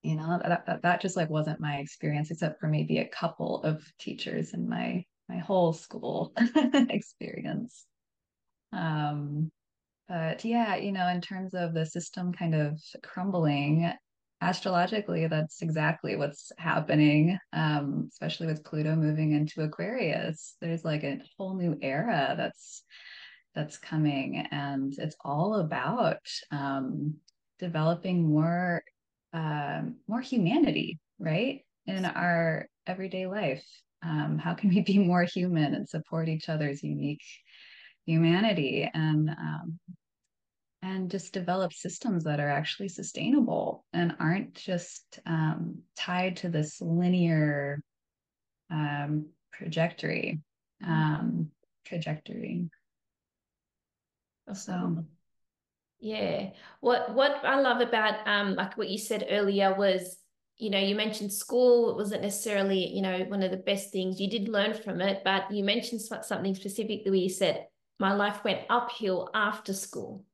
you 0.02 0.16
know 0.16 0.38
that, 0.44 0.66
that, 0.66 0.82
that 0.82 1.02
just 1.02 1.16
like 1.16 1.30
wasn't 1.30 1.62
my 1.62 1.78
experience 1.78 2.30
except 2.30 2.60
for 2.60 2.68
maybe 2.68 2.98
a 2.98 3.08
couple 3.08 3.64
of 3.64 3.82
teachers 4.00 4.54
in 4.54 4.68
my 4.68 5.04
my 5.30 5.38
whole 5.38 5.72
school 5.72 6.34
experience. 6.90 7.86
Um 8.74 9.50
but 10.10 10.44
yeah 10.44 10.76
you 10.76 10.92
know 10.92 11.08
in 11.08 11.22
terms 11.22 11.54
of 11.54 11.74
the 11.74 11.86
system 11.86 12.34
kind 12.34 12.54
of 12.54 12.78
crumbling 13.02 13.94
astrologically 14.44 15.28
that's 15.28 15.62
exactly 15.62 16.16
what's 16.16 16.52
happening 16.58 17.38
um 17.54 18.08
especially 18.12 18.48
with 18.48 18.64
pluto 18.64 18.96
moving 18.96 19.32
into 19.34 19.62
aquarius 19.62 20.56
there's 20.62 20.84
like 20.84 21.04
a 21.04 21.20
whole 21.38 21.56
new 21.56 21.78
era 21.82 22.36
that's 22.38 22.84
that's 23.56 23.78
coming 23.78 24.46
and 24.52 24.94
it's 24.98 25.16
all 25.24 25.56
about 25.56 26.20
um 26.52 27.16
developing 27.60 28.28
more 28.28 28.84
um, 29.34 29.96
more 30.08 30.22
humanity, 30.22 31.00
right? 31.20 31.62
In 31.88 32.06
our 32.06 32.68
everyday 32.86 33.26
life. 33.26 33.66
Um, 34.04 34.38
how 34.38 34.54
can 34.54 34.70
we 34.70 34.82
be 34.82 35.00
more 35.12 35.24
human 35.24 35.74
and 35.74 35.90
support 35.90 36.30
each 36.30 36.50
other's 36.50 36.84
unique 36.84 37.24
humanity 38.06 38.90
and 38.94 39.30
um, 39.30 39.80
and 40.94 41.10
just 41.10 41.34
develop 41.34 41.74
systems 41.74 42.24
that 42.24 42.40
are 42.40 42.50
actually 42.50 42.90
sustainable 42.90 43.84
and 43.94 44.16
aren't 44.20 44.54
just 44.54 45.20
um, 45.26 45.80
tied 45.98 46.38
to 46.38 46.50
this 46.50 46.82
linear 46.82 47.82
um, 48.70 49.26
trajectory 49.54 50.40
um, 50.86 51.50
trajectory. 51.86 52.70
So 54.54 55.06
yeah. 56.00 56.50
What 56.82 57.16
what 57.16 57.44
I 57.44 57.60
love 57.62 57.82
about 57.82 58.28
um 58.28 58.56
like 58.56 58.78
what 58.78 58.90
you 58.90 58.98
said 58.98 59.28
earlier 59.30 59.74
was, 59.74 60.18
you 60.58 60.70
know, 60.70 60.80
you 60.80 60.96
mentioned 60.96 61.32
school 61.32 61.96
wasn't 61.96 62.24
necessarily, 62.24 62.88
you 62.94 63.02
know, 63.02 63.20
one 63.30 63.42
of 63.42 63.52
the 63.52 63.58
best 63.58 63.92
things. 63.92 64.20
You 64.20 64.30
did 64.30 64.50
learn 64.50 64.74
from 64.74 65.02
it, 65.02 65.24
but 65.24 65.50
you 65.50 65.64
mentioned 65.64 66.02
something 66.02 66.56
specifically 66.56 67.10
where 67.10 67.20
you 67.20 67.30
said, 67.30 67.68
my 68.00 68.14
life 68.14 68.44
went 68.44 68.66
uphill 68.70 69.30
after 69.34 69.74
school. 69.74 70.26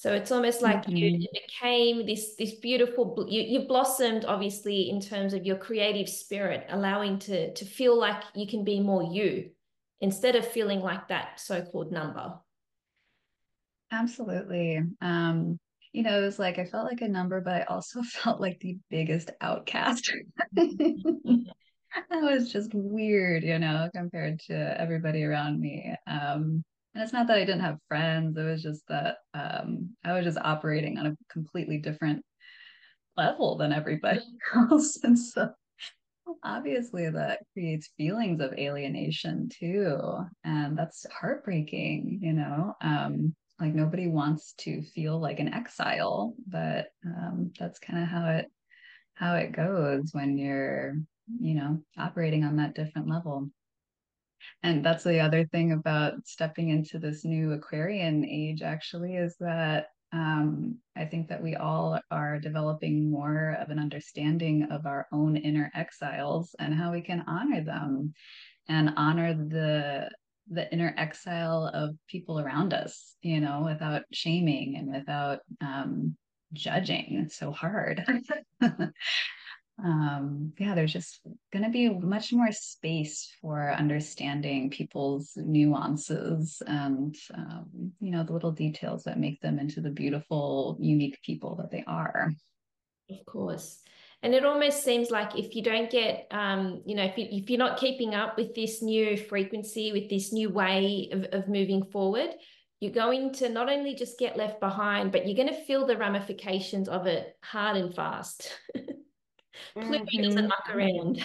So 0.00 0.14
it's 0.14 0.32
almost 0.32 0.62
like 0.62 0.86
mm-hmm. 0.86 0.96
you 0.96 1.28
became 1.30 2.06
this 2.06 2.34
this 2.36 2.54
beautiful 2.54 3.26
you 3.28 3.42
you 3.42 3.68
blossomed 3.68 4.24
obviously 4.24 4.88
in 4.88 4.98
terms 4.98 5.34
of 5.34 5.44
your 5.44 5.58
creative 5.58 6.08
spirit, 6.08 6.64
allowing 6.70 7.18
to 7.18 7.52
to 7.52 7.64
feel 7.66 7.98
like 7.98 8.22
you 8.34 8.46
can 8.46 8.64
be 8.64 8.80
more 8.80 9.02
you 9.02 9.50
instead 10.00 10.36
of 10.36 10.48
feeling 10.48 10.80
like 10.80 11.08
that 11.08 11.38
so-called 11.38 11.92
number. 11.92 12.32
Absolutely. 13.92 14.80
Um, 15.02 15.60
you 15.92 16.02
know, 16.02 16.18
it 16.18 16.24
was 16.24 16.38
like 16.38 16.58
I 16.58 16.64
felt 16.64 16.86
like 16.86 17.02
a 17.02 17.08
number, 17.08 17.42
but 17.42 17.56
I 17.56 17.62
also 17.64 18.00
felt 18.22 18.40
like 18.40 18.58
the 18.60 18.78
biggest 18.88 19.30
outcast. 19.42 20.10
that 20.54 21.44
was 22.10 22.50
just 22.50 22.70
weird, 22.72 23.42
you 23.44 23.58
know, 23.58 23.90
compared 23.94 24.40
to 24.46 24.80
everybody 24.80 25.24
around 25.24 25.60
me. 25.60 25.94
Um, 26.06 26.64
and 26.94 27.02
it's 27.02 27.12
not 27.12 27.26
that 27.28 27.36
I 27.36 27.44
didn't 27.44 27.60
have 27.60 27.78
friends, 27.88 28.36
it 28.36 28.42
was 28.42 28.62
just 28.62 28.82
that 28.88 29.18
um, 29.34 29.90
I 30.04 30.12
was 30.12 30.24
just 30.24 30.38
operating 30.38 30.98
on 30.98 31.06
a 31.06 31.16
completely 31.30 31.78
different 31.78 32.24
level 33.16 33.56
than 33.56 33.72
everybody 33.72 34.22
else. 34.54 34.98
And 35.02 35.18
so 35.18 35.50
obviously 36.42 37.08
that 37.10 37.40
creates 37.52 37.90
feelings 37.96 38.40
of 38.40 38.52
alienation 38.54 39.48
too. 39.48 39.98
And 40.44 40.76
that's 40.76 41.06
heartbreaking, 41.12 42.20
you 42.22 42.32
know. 42.32 42.74
Um, 42.80 43.34
like 43.60 43.74
nobody 43.74 44.08
wants 44.08 44.54
to 44.58 44.82
feel 44.82 45.20
like 45.20 45.38
an 45.38 45.52
exile, 45.52 46.34
but 46.46 46.86
um, 47.04 47.52
that's 47.58 47.78
kind 47.78 48.02
of 48.02 48.08
how 48.08 48.30
it 48.30 48.46
how 49.14 49.34
it 49.34 49.52
goes 49.52 50.10
when 50.12 50.38
you're, 50.38 50.94
you 51.38 51.54
know, 51.54 51.82
operating 51.98 52.42
on 52.42 52.56
that 52.56 52.74
different 52.74 53.06
level. 53.06 53.50
And 54.62 54.84
that's 54.84 55.04
the 55.04 55.20
other 55.20 55.44
thing 55.46 55.72
about 55.72 56.26
stepping 56.26 56.68
into 56.70 56.98
this 56.98 57.24
new 57.24 57.52
Aquarian 57.52 58.24
age, 58.24 58.62
actually, 58.62 59.16
is 59.16 59.36
that 59.40 59.86
um, 60.12 60.78
I 60.96 61.04
think 61.04 61.28
that 61.28 61.42
we 61.42 61.54
all 61.54 61.98
are 62.10 62.38
developing 62.38 63.10
more 63.10 63.56
of 63.60 63.70
an 63.70 63.78
understanding 63.78 64.64
of 64.70 64.86
our 64.86 65.06
own 65.12 65.36
inner 65.36 65.70
exiles 65.74 66.54
and 66.58 66.74
how 66.74 66.90
we 66.90 67.00
can 67.00 67.24
honor 67.28 67.62
them 67.62 68.12
and 68.68 68.92
honor 68.96 69.34
the 69.34 70.10
the 70.52 70.72
inner 70.72 70.92
exile 70.96 71.70
of 71.72 71.94
people 72.08 72.40
around 72.40 72.74
us, 72.74 73.14
you 73.22 73.40
know, 73.40 73.62
without 73.64 74.02
shaming 74.12 74.76
and 74.76 74.92
without 74.92 75.38
um, 75.60 76.16
judging 76.52 77.28
so 77.30 77.52
hard. 77.52 78.04
um, 79.84 80.52
yeah, 80.58 80.74
there's 80.74 80.92
just 80.92 81.20
going 81.52 81.64
to 81.64 81.70
be 81.70 81.88
much 81.88 82.32
more 82.32 82.52
space 82.52 83.32
for 83.40 83.72
understanding 83.72 84.70
people's 84.70 85.32
nuances 85.36 86.62
and, 86.66 87.16
um, 87.34 87.92
you 88.00 88.10
know, 88.10 88.22
the 88.22 88.32
little 88.32 88.52
details 88.52 89.04
that 89.04 89.18
make 89.18 89.40
them 89.40 89.58
into 89.58 89.80
the 89.80 89.90
beautiful, 89.90 90.76
unique 90.80 91.18
people 91.22 91.56
that 91.56 91.70
they 91.70 91.84
are. 91.86 92.32
Of 93.10 93.24
course. 93.26 93.80
And 94.22 94.34
it 94.34 94.44
almost 94.44 94.84
seems 94.84 95.10
like 95.10 95.36
if 95.36 95.56
you 95.56 95.62
don't 95.62 95.90
get, 95.90 96.26
um, 96.30 96.82
you 96.84 96.94
know, 96.94 97.04
if, 97.04 97.16
you, 97.16 97.26
if 97.30 97.48
you're 97.48 97.58
not 97.58 97.78
keeping 97.78 98.14
up 98.14 98.36
with 98.36 98.54
this 98.54 98.82
new 98.82 99.16
frequency, 99.16 99.92
with 99.92 100.10
this 100.10 100.32
new 100.32 100.50
way 100.50 101.08
of, 101.12 101.24
of 101.32 101.48
moving 101.48 101.84
forward, 101.84 102.30
you're 102.80 102.92
going 102.92 103.32
to 103.34 103.48
not 103.48 103.70
only 103.70 103.94
just 103.94 104.18
get 104.18 104.36
left 104.36 104.60
behind, 104.60 105.12
but 105.12 105.26
you're 105.26 105.36
going 105.36 105.48
to 105.48 105.64
feel 105.64 105.86
the 105.86 105.96
ramifications 105.96 106.88
of 106.88 107.06
it 107.06 107.36
hard 107.42 107.76
and 107.76 107.94
fast. 107.94 108.50
Pluto 109.74 110.04
mm-hmm. 110.04 110.22
doesn't 110.22 110.48
muck 110.48 110.70
around. 110.74 111.24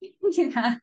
yeah. 0.32 0.76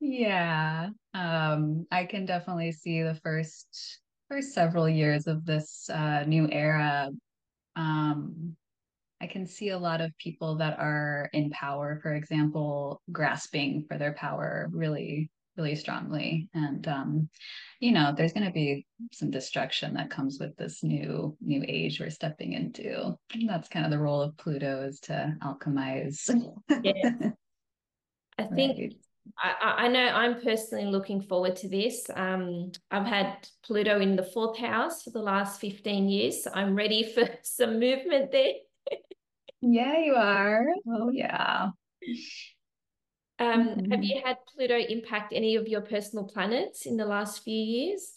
Yeah. 0.00 0.88
Um, 1.14 1.86
I 1.90 2.04
can 2.04 2.26
definitely 2.26 2.72
see 2.72 3.02
the 3.02 3.18
first 3.22 4.00
first 4.28 4.52
several 4.52 4.88
years 4.88 5.26
of 5.26 5.44
this 5.44 5.88
uh, 5.90 6.24
new 6.26 6.48
era. 6.50 7.10
Um, 7.76 8.56
I 9.20 9.26
can 9.26 9.46
see 9.46 9.70
a 9.70 9.78
lot 9.78 10.00
of 10.00 10.16
people 10.18 10.56
that 10.56 10.78
are 10.78 11.28
in 11.32 11.50
power, 11.50 11.98
for 12.02 12.14
example, 12.14 13.02
grasping 13.10 13.84
for 13.88 13.98
their 13.98 14.12
power 14.12 14.68
really 14.70 15.30
really 15.58 15.74
strongly. 15.74 16.48
And 16.54 16.86
um, 16.88 17.28
you 17.80 17.92
know 17.92 18.12
there's 18.16 18.32
going 18.32 18.46
to 18.46 18.52
be 18.52 18.86
some 19.12 19.30
destruction 19.30 19.94
that 19.94 20.10
comes 20.10 20.38
with 20.40 20.56
this 20.56 20.82
new 20.82 21.36
new 21.40 21.64
age 21.66 22.00
we're 22.00 22.10
stepping 22.10 22.54
into. 22.54 23.16
And 23.34 23.48
that's 23.48 23.68
kind 23.68 23.84
of 23.84 23.90
the 23.90 23.98
role 23.98 24.22
of 24.22 24.36
pluto 24.36 24.82
is 24.82 25.00
to 25.00 25.34
alchemize. 25.42 26.30
Yeah. 26.82 27.30
i 28.38 28.44
think 28.44 28.78
right. 28.78 28.94
I, 29.36 29.86
I 29.86 29.88
know 29.88 30.06
i'm 30.06 30.40
personally 30.40 30.86
looking 30.86 31.20
forward 31.20 31.56
to 31.56 31.68
this. 31.68 32.08
Um, 32.14 32.70
i've 32.90 33.06
had 33.06 33.48
pluto 33.64 34.00
in 34.00 34.16
the 34.16 34.22
fourth 34.22 34.56
house 34.58 35.02
for 35.02 35.10
the 35.10 35.20
last 35.20 35.60
15 35.60 36.08
years. 36.08 36.44
So 36.44 36.50
i'm 36.54 36.74
ready 36.74 37.12
for 37.12 37.28
some 37.42 37.80
movement 37.80 38.32
there. 38.32 38.52
Yeah 39.60 39.98
you 39.98 40.14
are. 40.14 40.66
Oh 40.86 41.10
yeah 41.10 41.70
um, 43.38 43.68
mm-hmm. 43.68 43.90
Have 43.92 44.02
you 44.02 44.20
had 44.24 44.36
Pluto 44.52 44.76
impact 44.76 45.32
any 45.32 45.56
of 45.56 45.68
your 45.68 45.80
personal 45.80 46.24
planets 46.24 46.86
in 46.86 46.96
the 46.96 47.06
last 47.06 47.44
few 47.44 47.54
years? 47.54 48.14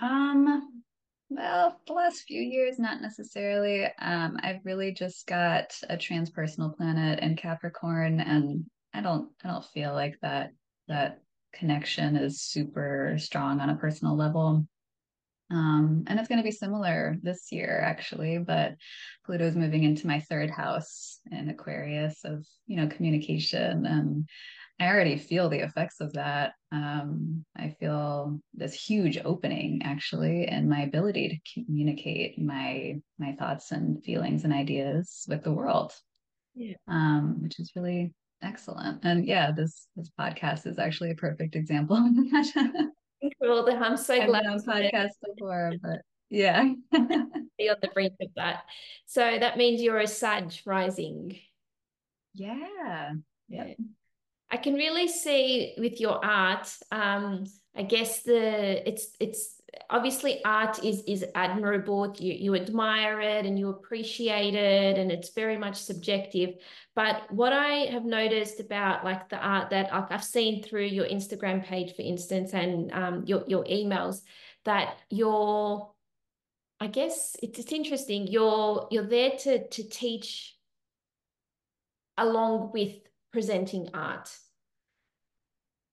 Um, 0.00 0.82
well, 1.30 1.80
the 1.86 1.92
last 1.92 2.22
few 2.22 2.40
years, 2.40 2.78
not 2.78 3.00
necessarily. 3.00 3.86
Um, 4.00 4.38
I've 4.42 4.64
really 4.64 4.92
just 4.92 5.26
got 5.26 5.74
a 5.88 5.96
transpersonal 5.96 6.76
planet 6.76 7.20
in 7.20 7.36
Capricorn, 7.36 8.20
and 8.20 8.64
I 8.94 9.00
don't, 9.00 9.30
I 9.44 9.48
don't 9.48 9.64
feel 9.64 9.92
like 9.92 10.18
that 10.22 10.52
that 10.88 11.20
connection 11.52 12.16
is 12.16 12.42
super 12.42 13.16
strong 13.18 13.60
on 13.60 13.70
a 13.70 13.76
personal 13.76 14.16
level. 14.16 14.66
Um, 15.50 16.04
and 16.06 16.18
it's 16.18 16.28
going 16.28 16.38
to 16.38 16.44
be 16.44 16.50
similar 16.50 17.16
this 17.22 17.50
year, 17.50 17.80
actually. 17.82 18.38
But 18.38 18.74
Pluto's 19.24 19.56
moving 19.56 19.84
into 19.84 20.06
my 20.06 20.20
third 20.20 20.50
house 20.50 21.20
in 21.30 21.48
Aquarius 21.48 22.24
of, 22.24 22.46
you 22.66 22.76
know, 22.76 22.88
communication. 22.88 23.86
And 23.86 24.28
I 24.80 24.88
already 24.88 25.16
feel 25.16 25.48
the 25.48 25.64
effects 25.64 26.00
of 26.00 26.12
that. 26.12 26.52
Um, 26.70 27.44
I 27.56 27.74
feel 27.80 28.40
this 28.54 28.74
huge 28.74 29.18
opening, 29.24 29.82
actually, 29.84 30.48
in 30.48 30.68
my 30.68 30.82
ability 30.82 31.28
to 31.28 31.64
communicate 31.64 32.38
my 32.38 33.00
my 33.18 33.32
thoughts 33.32 33.72
and 33.72 34.02
feelings 34.04 34.44
and 34.44 34.52
ideas 34.52 35.24
with 35.28 35.42
the 35.42 35.52
world, 35.52 35.92
yeah. 36.54 36.74
um, 36.86 37.38
which 37.42 37.58
is 37.58 37.72
really 37.74 38.14
excellent. 38.42 39.04
And 39.04 39.26
yeah, 39.26 39.50
this 39.50 39.88
this 39.96 40.10
podcast 40.18 40.66
is 40.66 40.78
actually 40.78 41.10
a 41.10 41.16
perfect 41.16 41.56
example 41.56 41.96
of 41.96 42.14
that. 42.14 42.90
Cool. 43.42 43.68
I'm 43.70 43.96
so 43.96 44.14
I've 44.14 44.28
glad 44.28 44.46
on 44.46 44.60
podcast 44.60 45.10
before, 45.24 45.72
but 45.82 46.00
yeah. 46.30 46.72
be 46.92 47.68
on 47.68 47.76
the 47.80 47.90
brink 47.92 48.14
of 48.20 48.28
that. 48.36 48.64
So 49.06 49.38
that 49.38 49.56
means 49.56 49.80
you're 49.80 49.98
a 49.98 50.06
Sag 50.06 50.52
rising. 50.64 51.38
Yeah. 52.34 53.12
Yeah. 53.48 53.74
I 54.50 54.56
can 54.56 54.74
really 54.74 55.08
see 55.08 55.74
with 55.78 56.00
your 56.00 56.24
art, 56.24 56.68
um, 56.90 57.44
I 57.76 57.82
guess 57.82 58.22
the 58.22 58.88
it's 58.88 59.08
it's 59.20 59.57
obviously 59.90 60.44
art 60.44 60.84
is 60.84 61.02
is 61.06 61.24
admirable. 61.34 62.14
You 62.18 62.32
you 62.32 62.54
admire 62.54 63.20
it 63.20 63.46
and 63.46 63.58
you 63.58 63.70
appreciate 63.70 64.54
it 64.54 64.98
and 64.98 65.10
it's 65.10 65.30
very 65.30 65.56
much 65.56 65.76
subjective. 65.76 66.56
But 66.98 67.30
what 67.30 67.52
i 67.52 67.86
have 67.92 68.04
noticed 68.04 68.58
about 68.58 69.04
like 69.04 69.28
the 69.28 69.36
art 69.36 69.70
that 69.70 69.88
i've 69.94 70.24
seen 70.24 70.64
through 70.64 70.86
your 70.86 71.06
instagram 71.06 71.64
page 71.64 71.94
for 71.94 72.02
instance 72.02 72.52
and 72.52 72.90
um, 72.92 73.22
your, 73.24 73.44
your 73.46 73.64
emails 73.66 74.22
that 74.64 74.96
you're 75.08 75.92
i 76.80 76.88
guess 76.88 77.36
it's, 77.40 77.60
it's 77.60 77.70
interesting 77.70 78.26
you're 78.26 78.88
you're 78.90 79.06
there 79.06 79.30
to 79.38 79.68
to 79.68 79.88
teach 79.88 80.56
along 82.16 82.72
with 82.72 82.96
presenting 83.32 83.88
art 83.94 84.28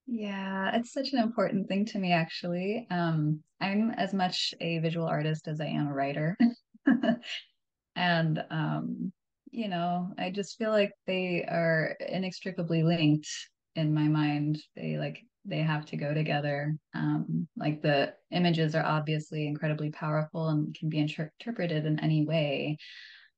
yeah, 0.07 0.75
it's 0.75 0.93
such 0.93 1.13
an 1.13 1.19
important 1.19 1.67
thing 1.67 1.85
to 1.85 1.99
me, 1.99 2.11
actually. 2.11 2.87
Um, 2.91 3.41
I'm 3.59 3.91
as 3.91 4.13
much 4.13 4.53
a 4.61 4.79
visual 4.79 5.07
artist 5.07 5.47
as 5.47 5.59
I 5.59 5.65
am 5.65 5.87
a 5.87 5.93
writer. 5.93 6.37
and, 7.95 8.43
um, 8.51 9.11
you 9.51 9.67
know, 9.67 10.11
I 10.17 10.29
just 10.29 10.57
feel 10.57 10.71
like 10.71 10.91
they 11.07 11.43
are 11.45 11.95
inextricably 12.07 12.83
linked 12.83 13.27
in 13.75 13.93
my 13.93 14.07
mind. 14.07 14.59
They 14.75 14.97
like, 14.97 15.19
they 15.45 15.59
have 15.59 15.85
to 15.87 15.97
go 15.97 16.13
together. 16.13 16.75
Um, 16.93 17.47
like 17.55 17.81
the 17.81 18.13
images 18.31 18.75
are 18.75 18.85
obviously 18.85 19.47
incredibly 19.47 19.91
powerful 19.91 20.49
and 20.49 20.75
can 20.75 20.89
be 20.89 20.99
inter- 20.99 21.31
interpreted 21.39 21.85
in 21.85 21.99
any 21.99 22.25
way. 22.25 22.77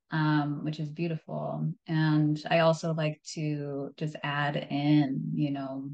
Um, 0.10 0.64
which 0.64 0.80
is 0.80 0.90
beautiful. 0.90 1.70
And 1.88 2.42
I 2.50 2.60
also 2.60 2.94
like 2.94 3.22
to 3.34 3.90
just 3.98 4.16
add 4.24 4.56
in, 4.56 5.32
you 5.36 5.52
know, 5.52 5.90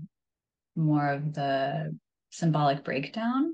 more 0.75 1.09
of 1.09 1.33
the 1.33 1.97
symbolic 2.31 2.83
breakdown 2.83 3.53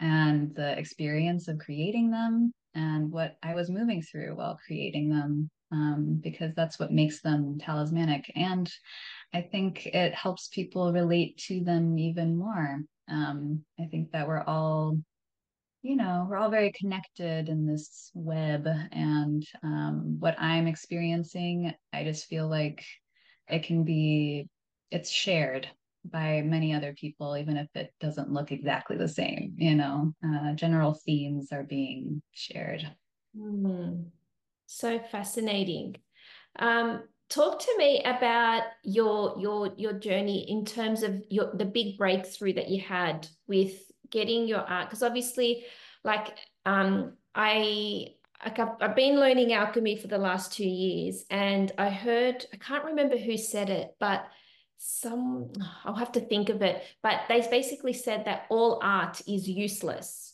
and 0.00 0.54
the 0.54 0.78
experience 0.78 1.48
of 1.48 1.58
creating 1.58 2.10
them 2.10 2.52
and 2.74 3.10
what 3.10 3.36
I 3.42 3.54
was 3.54 3.70
moving 3.70 4.02
through 4.02 4.34
while 4.36 4.58
creating 4.66 5.10
them, 5.10 5.50
um, 5.70 6.20
because 6.22 6.54
that's 6.54 6.78
what 6.78 6.92
makes 6.92 7.20
them 7.20 7.58
talismanic. 7.58 8.30
And 8.34 8.70
I 9.32 9.42
think 9.42 9.86
it 9.86 10.14
helps 10.14 10.48
people 10.48 10.92
relate 10.92 11.36
to 11.48 11.62
them 11.62 11.98
even 11.98 12.36
more. 12.36 12.80
Um, 13.08 13.64
I 13.78 13.84
think 13.86 14.12
that 14.12 14.26
we're 14.26 14.42
all 14.42 14.98
you 15.82 15.96
know, 15.96 16.26
we're 16.30 16.36
all 16.36 16.48
very 16.50 16.70
connected 16.72 17.48
in 17.48 17.66
this 17.66 18.10
web. 18.14 18.68
And 18.92 19.44
um, 19.64 20.16
what 20.20 20.36
I'm 20.38 20.68
experiencing, 20.68 21.74
I 21.92 22.04
just 22.04 22.26
feel 22.26 22.48
like 22.48 22.84
it 23.48 23.64
can 23.64 23.82
be, 23.82 24.48
it's 24.92 25.10
shared 25.10 25.68
by 26.04 26.42
many 26.42 26.74
other 26.74 26.92
people, 26.94 27.36
even 27.36 27.56
if 27.56 27.68
it 27.74 27.92
doesn't 28.00 28.32
look 28.32 28.52
exactly 28.52 28.96
the 28.96 29.08
same. 29.08 29.54
You 29.56 29.74
know, 29.74 30.14
uh, 30.24 30.52
general 30.54 30.94
themes 30.94 31.52
are 31.52 31.62
being 31.62 32.22
shared. 32.32 32.90
Mm, 33.36 34.06
so 34.66 34.98
fascinating. 35.10 35.96
Um, 36.58 37.04
talk 37.32 37.58
to 37.60 37.74
me 37.78 38.02
about 38.04 38.64
your 38.82 39.34
your 39.38 39.72
your 39.76 39.94
journey 39.94 40.50
in 40.50 40.64
terms 40.64 41.02
of 41.02 41.22
your 41.30 41.50
the 41.54 41.64
big 41.64 41.96
breakthrough 41.96 42.52
that 42.52 42.68
you 42.68 42.80
had 42.80 43.26
with 43.46 43.90
getting 44.10 44.46
your 44.46 44.60
art 44.60 44.88
because 44.88 45.02
obviously 45.02 45.64
like 46.04 46.36
um 46.66 47.14
I 47.34 48.08
like 48.44 48.58
I've, 48.58 48.76
I've 48.80 48.96
been 48.96 49.18
learning 49.18 49.54
alchemy 49.54 49.96
for 49.96 50.08
the 50.08 50.18
last 50.18 50.52
two 50.52 50.68
years 50.68 51.24
and 51.30 51.72
I 51.78 51.88
heard 51.88 52.44
I 52.52 52.58
can't 52.58 52.84
remember 52.84 53.16
who 53.16 53.38
said 53.38 53.70
it 53.70 53.96
but 53.98 54.26
some 54.84 55.52
I'll 55.84 55.94
have 55.94 56.12
to 56.12 56.20
think 56.20 56.48
of 56.48 56.60
it 56.62 56.82
but 57.02 57.20
they 57.28 57.40
basically 57.50 57.92
said 57.92 58.24
that 58.24 58.46
all 58.50 58.80
art 58.82 59.20
is 59.26 59.48
useless 59.48 60.32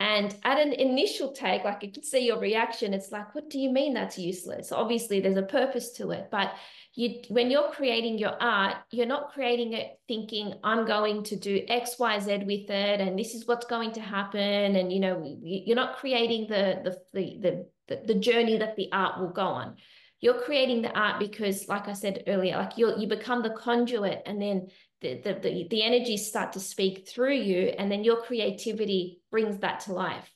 and 0.00 0.36
at 0.44 0.60
an 0.60 0.72
initial 0.74 1.32
take, 1.32 1.64
like 1.64 1.82
you 1.82 1.90
can 1.90 2.04
see 2.04 2.24
your 2.24 2.38
reaction, 2.38 2.94
it's 2.94 3.10
like, 3.10 3.34
what 3.34 3.50
do 3.50 3.58
you 3.58 3.70
mean 3.70 3.94
that's 3.94 4.16
useless? 4.16 4.70
Obviously, 4.70 5.18
there's 5.18 5.36
a 5.36 5.42
purpose 5.42 5.90
to 5.94 6.12
it, 6.12 6.28
but 6.30 6.52
you 6.94 7.22
when 7.28 7.50
you're 7.50 7.70
creating 7.72 8.16
your 8.16 8.40
art, 8.40 8.76
you're 8.92 9.06
not 9.06 9.32
creating 9.32 9.72
it 9.72 9.98
thinking 10.06 10.54
I'm 10.62 10.86
going 10.86 11.24
to 11.24 11.36
do 11.36 11.64
X, 11.66 11.98
Y, 11.98 12.18
Z 12.20 12.44
with 12.46 12.70
it, 12.70 13.00
and 13.00 13.18
this 13.18 13.34
is 13.34 13.48
what's 13.48 13.66
going 13.66 13.90
to 13.92 14.00
happen. 14.00 14.76
And 14.76 14.92
you 14.92 15.00
know, 15.00 15.36
you're 15.42 15.74
not 15.74 15.96
creating 15.96 16.46
the 16.48 16.96
the 17.12 17.20
the 17.40 17.66
the, 17.88 18.02
the 18.06 18.14
journey 18.14 18.56
that 18.58 18.76
the 18.76 18.90
art 18.92 19.18
will 19.18 19.30
go 19.30 19.46
on. 19.46 19.76
You're 20.20 20.42
creating 20.42 20.82
the 20.82 20.92
art 20.98 21.20
because, 21.20 21.68
like 21.68 21.88
I 21.88 21.92
said 21.92 22.24
earlier, 22.26 22.56
like 22.56 22.76
you 22.76 22.92
you 22.98 23.06
become 23.06 23.42
the 23.42 23.50
conduit, 23.50 24.22
and 24.26 24.42
then 24.42 24.68
the, 25.00 25.20
the, 25.22 25.34
the, 25.34 25.68
the 25.70 25.82
energies 25.82 26.26
start 26.26 26.52
to 26.52 26.60
speak 26.60 27.08
through 27.08 27.34
you 27.34 27.72
and 27.78 27.90
then 27.90 28.04
your 28.04 28.20
creativity 28.22 29.20
brings 29.30 29.58
that 29.58 29.80
to 29.80 29.92
life 29.92 30.30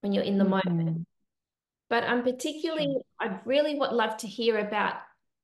when 0.00 0.12
you're 0.12 0.24
in 0.24 0.38
the 0.38 0.44
mm-hmm. 0.44 0.68
moment 0.68 1.06
but 1.88 2.04
i'm 2.04 2.22
particularly 2.22 2.96
i 3.20 3.38
really 3.44 3.78
would 3.78 3.92
love 3.92 4.16
to 4.16 4.26
hear 4.26 4.58
about 4.58 4.94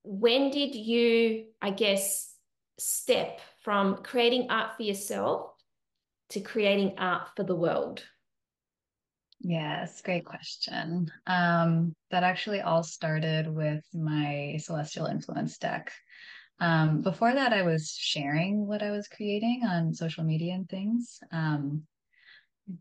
when 0.03 0.50
did 0.50 0.74
you 0.74 1.44
i 1.62 1.70
guess 1.70 2.35
step 2.79 3.40
from 3.62 3.96
creating 4.03 4.48
art 4.50 4.77
for 4.77 4.83
yourself 4.83 5.53
to 6.31 6.40
creating 6.40 6.94
art 6.98 7.29
for 7.37 7.44
the 7.44 7.55
world 7.55 8.03
Yes, 9.46 10.00
great 10.00 10.24
question. 10.24 11.12
Um, 11.26 11.94
that 12.11 12.22
actually 12.22 12.62
all 12.62 12.83
started 12.83 13.46
with 13.46 13.85
my 13.92 14.57
celestial 14.59 15.04
influence 15.04 15.59
deck. 15.59 15.92
Um, 16.61 17.02
before 17.02 17.35
that, 17.35 17.52
I 17.52 17.62
was 17.62 17.90
sharing 17.92 18.66
what 18.66 18.83
I 18.83 18.90
was 18.90 19.07
creating 19.07 19.62
on 19.64 19.92
social 19.92 20.24
media 20.24 20.54
and 20.54 20.66
things. 20.66 21.18
Um, 21.30 21.83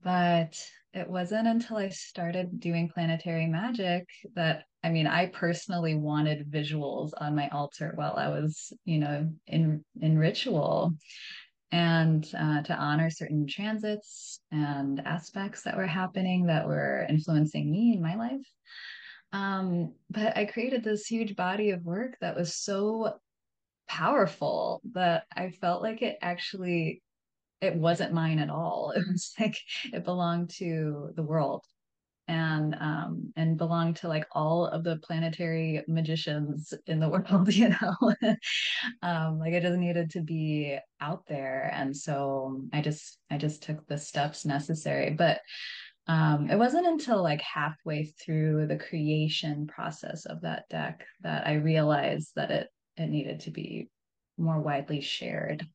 but 0.03 0.57
it 0.93 1.09
wasn't 1.09 1.49
until 1.49 1.75
I 1.77 1.89
started 1.89 2.61
doing 2.61 2.87
planetary 2.87 3.47
magic 3.47 4.07
that 4.35 4.63
I 4.85 4.89
mean, 4.89 5.07
I 5.07 5.27
personally 5.27 5.95
wanted 5.95 6.49
visuals 6.51 7.11
on 7.17 7.35
my 7.35 7.49
altar 7.49 7.93
while 7.95 8.15
I 8.15 8.29
was, 8.29 8.71
you 8.85 8.99
know, 8.99 9.29
in 9.47 9.83
in 9.99 10.17
ritual, 10.17 10.93
and 11.73 12.29
uh, 12.37 12.61
to 12.61 12.75
honor 12.75 13.09
certain 13.09 13.47
transits 13.47 14.39
and 14.51 15.01
aspects 15.07 15.63
that 15.63 15.75
were 15.75 15.87
happening 15.87 16.45
that 16.45 16.67
were 16.67 17.03
influencing 17.09 17.71
me 17.71 17.93
in 17.95 18.01
my 18.01 18.13
life. 18.13 18.47
Um, 19.31 19.95
but 20.11 20.37
I 20.37 20.45
created 20.45 20.83
this 20.83 21.07
huge 21.07 21.35
body 21.35 21.71
of 21.71 21.83
work 21.83 22.15
that 22.21 22.35
was 22.35 22.55
so 22.55 23.15
powerful 23.87 24.81
that 24.93 25.23
I 25.35 25.49
felt 25.49 25.81
like 25.81 26.03
it 26.03 26.19
actually 26.21 27.01
it 27.59 27.75
wasn't 27.75 28.13
mine 28.13 28.37
at 28.37 28.51
all. 28.51 28.93
It 28.95 29.07
was 29.07 29.33
like 29.39 29.57
it 29.91 30.05
belonged 30.05 30.51
to 30.57 31.09
the 31.15 31.23
world 31.23 31.65
and 32.27 32.75
um 32.79 33.33
and 33.35 33.57
belong 33.57 33.93
to 33.93 34.07
like 34.07 34.25
all 34.31 34.65
of 34.67 34.83
the 34.83 34.97
planetary 35.03 35.83
magicians 35.87 36.73
in 36.87 36.99
the 36.99 37.09
world, 37.31 37.53
you 37.53 37.69
know. 37.69 38.13
um 39.01 39.39
like 39.39 39.53
i 39.53 39.59
just 39.59 39.77
needed 39.77 40.09
to 40.11 40.21
be 40.21 40.77
out 41.01 41.23
there. 41.27 41.71
And 41.73 41.95
so 41.95 42.61
I 42.71 42.81
just 42.81 43.19
I 43.29 43.37
just 43.37 43.63
took 43.63 43.85
the 43.87 43.97
steps 43.97 44.45
necessary. 44.45 45.11
But 45.11 45.41
um, 46.07 46.49
it 46.49 46.57
wasn't 46.57 46.87
until 46.87 47.23
like 47.23 47.41
halfway 47.41 48.05
through 48.05 48.67
the 48.67 48.77
creation 48.77 49.67
process 49.67 50.25
of 50.25 50.41
that 50.41 50.67
deck 50.69 51.05
that 51.21 51.47
I 51.47 51.53
realized 51.53 52.31
that 52.35 52.51
it 52.51 52.67
it 52.97 53.07
needed 53.07 53.41
to 53.41 53.51
be 53.51 53.89
more 54.37 54.59
widely 54.59 55.01
shared. 55.01 55.65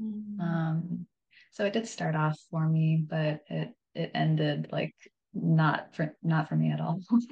Mm. 0.00 0.40
Um, 0.40 1.06
so 1.52 1.64
it 1.64 1.72
did 1.72 1.88
start 1.88 2.14
off 2.14 2.38
for 2.50 2.66
me, 2.68 3.04
but 3.08 3.40
it 3.48 3.70
it 3.94 4.10
ended 4.14 4.68
like 4.70 4.94
not 5.42 5.94
for 5.94 6.14
not 6.22 6.48
for 6.48 6.56
me 6.56 6.70
at 6.72 6.80
all. 6.80 7.00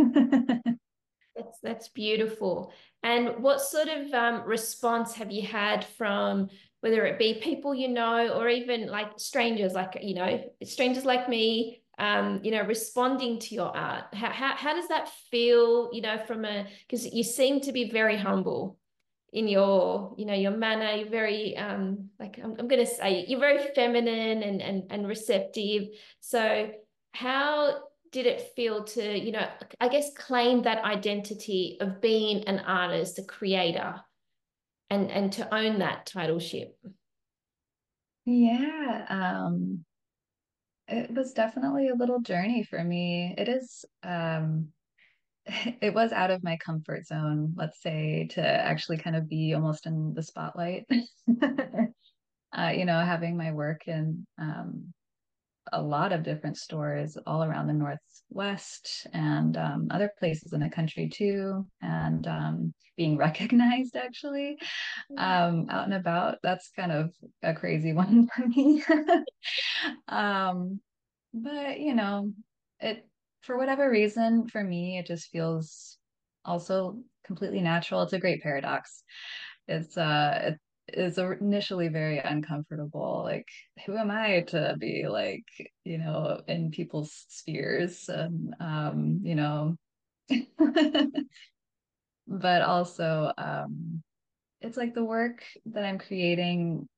that's 1.36 1.58
that's 1.62 1.88
beautiful. 1.88 2.72
And 3.02 3.42
what 3.42 3.60
sort 3.60 3.88
of 3.88 4.12
um, 4.12 4.42
response 4.44 5.14
have 5.14 5.30
you 5.30 5.42
had 5.42 5.84
from 5.84 6.48
whether 6.80 7.04
it 7.06 7.18
be 7.18 7.34
people 7.34 7.74
you 7.74 7.88
know 7.88 8.28
or 8.28 8.48
even 8.48 8.88
like 8.88 9.18
strangers, 9.18 9.72
like 9.72 9.98
you 10.02 10.14
know, 10.14 10.44
strangers 10.62 11.04
like 11.04 11.28
me, 11.28 11.82
um, 11.98 12.40
you 12.42 12.50
know, 12.50 12.62
responding 12.62 13.38
to 13.40 13.54
your 13.54 13.76
art? 13.76 14.14
How 14.14 14.30
how 14.30 14.54
how 14.54 14.74
does 14.74 14.88
that 14.88 15.08
feel? 15.30 15.90
You 15.92 16.02
know, 16.02 16.18
from 16.26 16.44
a 16.44 16.66
because 16.86 17.06
you 17.06 17.22
seem 17.22 17.60
to 17.62 17.72
be 17.72 17.90
very 17.90 18.16
humble 18.16 18.78
in 19.34 19.48
your 19.48 20.14
you 20.16 20.24
know 20.24 20.32
your 20.32 20.52
manner 20.52 20.92
you're 20.92 21.08
very 21.08 21.56
um 21.56 22.08
like 22.20 22.38
i'm, 22.42 22.54
I'm 22.56 22.68
going 22.68 22.84
to 22.84 22.86
say 22.86 23.24
you're 23.26 23.40
very 23.40 23.58
feminine 23.74 24.44
and, 24.44 24.62
and 24.62 24.84
and 24.90 25.08
receptive 25.08 25.88
so 26.20 26.70
how 27.10 27.78
did 28.14 28.26
it 28.26 28.52
feel 28.54 28.84
to 28.84 29.18
you 29.18 29.32
know 29.32 29.44
i 29.80 29.88
guess 29.88 30.14
claim 30.16 30.62
that 30.62 30.84
identity 30.84 31.76
of 31.80 32.00
being 32.00 32.44
an 32.44 32.60
artist 32.60 33.18
a 33.18 33.24
creator 33.24 34.00
and 34.88 35.10
and 35.10 35.32
to 35.32 35.52
own 35.52 35.80
that 35.80 36.06
titleship 36.06 36.78
yeah 38.24 39.04
um 39.10 39.84
it 40.86 41.10
was 41.12 41.32
definitely 41.32 41.88
a 41.88 41.94
little 41.94 42.20
journey 42.20 42.62
for 42.62 42.82
me 42.84 43.34
it 43.36 43.48
is 43.48 43.84
um 44.04 44.68
it 45.80 45.92
was 45.92 46.10
out 46.12 46.30
of 46.30 46.42
my 46.42 46.56
comfort 46.56 47.06
zone, 47.06 47.52
let's 47.54 47.82
say, 47.82 48.28
to 48.30 48.40
actually 48.40 48.96
kind 48.96 49.14
of 49.14 49.28
be 49.28 49.52
almost 49.52 49.84
in 49.84 50.14
the 50.14 50.22
spotlight. 50.22 50.86
uh, 52.56 52.70
you 52.74 52.86
know, 52.86 52.98
having 52.98 53.36
my 53.36 53.52
work 53.52 53.82
in 53.86 54.26
um, 54.38 54.94
a 55.72 55.82
lot 55.82 56.12
of 56.12 56.22
different 56.22 56.56
stores 56.56 57.16
all 57.26 57.42
around 57.44 57.66
the 57.66 57.72
Northwest 57.72 59.06
and 59.12 59.56
um, 59.56 59.88
other 59.90 60.10
places 60.18 60.52
in 60.52 60.60
the 60.60 60.68
country 60.68 61.08
too, 61.08 61.66
and 61.82 62.26
um, 62.26 62.74
being 62.96 63.16
recognized 63.18 63.96
actually 63.96 64.58
um, 65.16 65.66
out 65.70 65.84
and 65.84 65.94
about. 65.94 66.38
That's 66.42 66.70
kind 66.76 66.92
of 66.92 67.14
a 67.42 67.54
crazy 67.54 67.92
one 67.94 68.28
for 68.34 68.46
me. 68.46 68.82
Um, 70.08 70.80
but, 71.32 71.80
you 71.80 71.94
know, 71.94 72.32
it 72.80 73.06
for 73.42 73.56
whatever 73.58 73.90
reason, 73.90 74.48
for 74.48 74.62
me, 74.62 74.98
it 74.98 75.06
just 75.06 75.30
feels 75.30 75.98
also 76.44 76.98
completely 77.24 77.60
natural. 77.60 78.02
It's 78.02 78.12
a 78.12 78.18
great 78.18 78.42
paradox. 78.42 79.02
It's 79.68 79.96
uh 79.96 80.40
it 80.44 80.60
is 80.88 81.18
initially 81.18 81.88
very 81.88 82.18
uncomfortable. 82.18 83.22
Like, 83.24 83.48
who 83.86 83.96
am 83.96 84.10
I 84.10 84.42
to 84.48 84.76
be 84.78 85.06
like, 85.08 85.44
you 85.84 85.98
know, 85.98 86.40
in 86.46 86.70
people's 86.70 87.24
spheres 87.28 88.08
and 88.08 88.54
um, 88.60 89.20
you 89.22 89.34
know, 89.34 89.76
but 92.26 92.62
also 92.62 93.32
um 93.36 94.02
it's 94.60 94.76
like 94.76 94.94
the 94.94 95.04
work 95.04 95.44
that 95.66 95.84
I'm 95.84 95.98
creating 95.98 96.88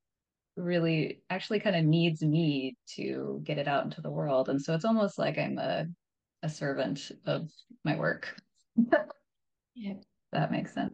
really 0.57 1.21
actually 1.29 1.59
kind 1.61 1.75
of 1.75 1.85
needs 1.85 2.21
me 2.23 2.77
to 2.95 3.41
get 3.43 3.57
it 3.59 3.67
out 3.67 3.85
into 3.85 4.01
the 4.01 4.11
world. 4.11 4.49
And 4.49 4.61
so 4.61 4.73
it's 4.75 4.85
almost 4.85 5.19
like 5.19 5.37
I'm 5.37 5.57
a 5.59 5.87
a 6.43 6.49
servant 6.49 7.11
of 7.25 7.49
my 7.85 7.95
work. 7.97 8.35
yeah. 9.75 9.93
That 10.31 10.51
makes 10.51 10.73
sense. 10.73 10.93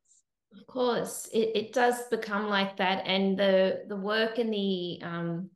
Of 0.56 0.68
course, 0.68 1.28
it, 1.34 1.52
it 1.56 1.74
does 1.74 2.08
become 2.10 2.48
like 2.48 2.78
that, 2.78 3.06
and 3.08 3.38
the 3.38 3.84
the 3.88 3.96
work 3.96 4.38
and 4.38 4.54
the 4.54 5.00
um 5.02 5.50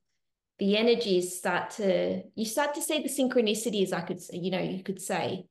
the 0.60 0.76
energies 0.76 1.38
start 1.38 1.70
to 1.72 2.24
you 2.36 2.46
start 2.46 2.74
to 2.76 2.82
see 2.82 3.04
the 3.04 3.10
synchronicities. 3.10 3.94
I 3.94 4.02
could 4.02 4.20
you 4.32 4.50
know 4.52 4.60
you 4.60 4.84
could 4.84 5.02
say 5.02 5.46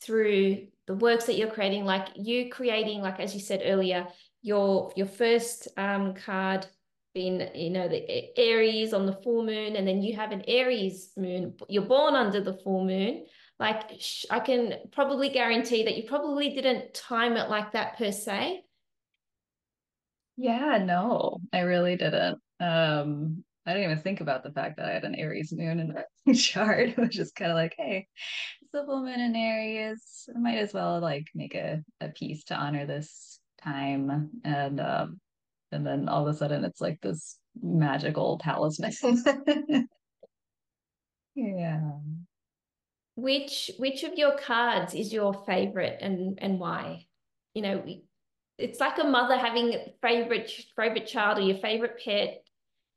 through 0.00 0.66
the 0.86 0.94
works 0.94 1.26
that 1.26 1.36
you're 1.36 1.50
creating, 1.50 1.84
like 1.84 2.08
you 2.16 2.50
creating, 2.50 3.00
like 3.00 3.20
as 3.20 3.34
you 3.34 3.40
said 3.40 3.62
earlier, 3.64 4.08
your 4.42 4.92
your 4.96 5.06
first 5.06 5.68
um 5.76 6.14
card 6.14 6.66
being, 7.14 7.46
you 7.54 7.70
know, 7.70 7.88
the 7.88 8.38
Aries 8.40 8.92
on 8.94 9.06
the 9.06 9.12
full 9.22 9.44
moon, 9.44 9.76
and 9.76 9.86
then 9.86 10.02
you 10.02 10.16
have 10.16 10.32
an 10.32 10.42
Aries 10.48 11.12
moon, 11.16 11.54
you're 11.68 11.84
born 11.84 12.14
under 12.14 12.40
the 12.40 12.54
full 12.64 12.84
moon. 12.84 13.24
Like, 13.58 14.00
I 14.30 14.40
can 14.40 14.74
probably 14.90 15.28
guarantee 15.28 15.84
that 15.84 15.96
you 15.96 16.04
probably 16.08 16.50
didn't 16.50 16.94
time 16.94 17.36
it 17.36 17.48
like 17.48 17.72
that 17.72 17.96
per 17.96 18.10
se. 18.10 18.64
Yeah, 20.36 20.78
no, 20.84 21.38
I 21.52 21.60
really 21.60 21.96
didn't. 21.96 22.38
Um, 22.58 23.44
I 23.64 23.74
didn't 23.74 23.90
even 23.92 24.02
think 24.02 24.20
about 24.20 24.42
the 24.42 24.50
fact 24.50 24.76
that 24.76 24.86
I 24.86 24.92
had 24.92 25.04
an 25.04 25.14
Aries 25.14 25.52
moon 25.52 25.78
in 25.78 25.94
the 26.26 26.34
chart. 26.34 26.88
It 26.88 26.96
was 26.96 27.10
just 27.10 27.34
kind 27.36 27.50
of 27.50 27.56
like, 27.56 27.74
hey, 27.78 28.08
it's 28.62 28.70
full 28.72 29.04
moon 29.04 29.20
in 29.20 29.36
Aries. 29.36 30.28
I 30.34 30.38
might 30.38 30.58
as 30.58 30.72
well 30.72 31.00
like 31.00 31.26
make 31.34 31.54
a, 31.54 31.82
a 32.00 32.08
piece 32.08 32.44
to 32.44 32.56
honor 32.56 32.86
this 32.86 33.38
time. 33.62 34.30
And 34.44 34.80
um, 34.80 35.20
and 35.70 35.86
then 35.86 36.08
all 36.08 36.26
of 36.26 36.34
a 36.34 36.36
sudden 36.36 36.64
it's 36.64 36.80
like 36.80 37.00
this 37.00 37.38
magical 37.62 38.38
talisman. 38.38 38.92
yeah. 41.34 41.90
Which 43.14 43.70
which 43.78 44.04
of 44.04 44.14
your 44.14 44.36
cards 44.38 44.94
is 44.94 45.12
your 45.12 45.34
favorite 45.44 45.98
and 46.00 46.38
and 46.40 46.58
why? 46.58 47.06
You 47.54 47.62
know, 47.62 47.84
it's 48.58 48.80
like 48.80 48.98
a 48.98 49.04
mother 49.04 49.36
having 49.36 49.76
favorite 50.00 50.50
favorite 50.76 51.06
child 51.06 51.38
or 51.38 51.42
your 51.42 51.58
favorite 51.58 52.00
pet. 52.02 52.42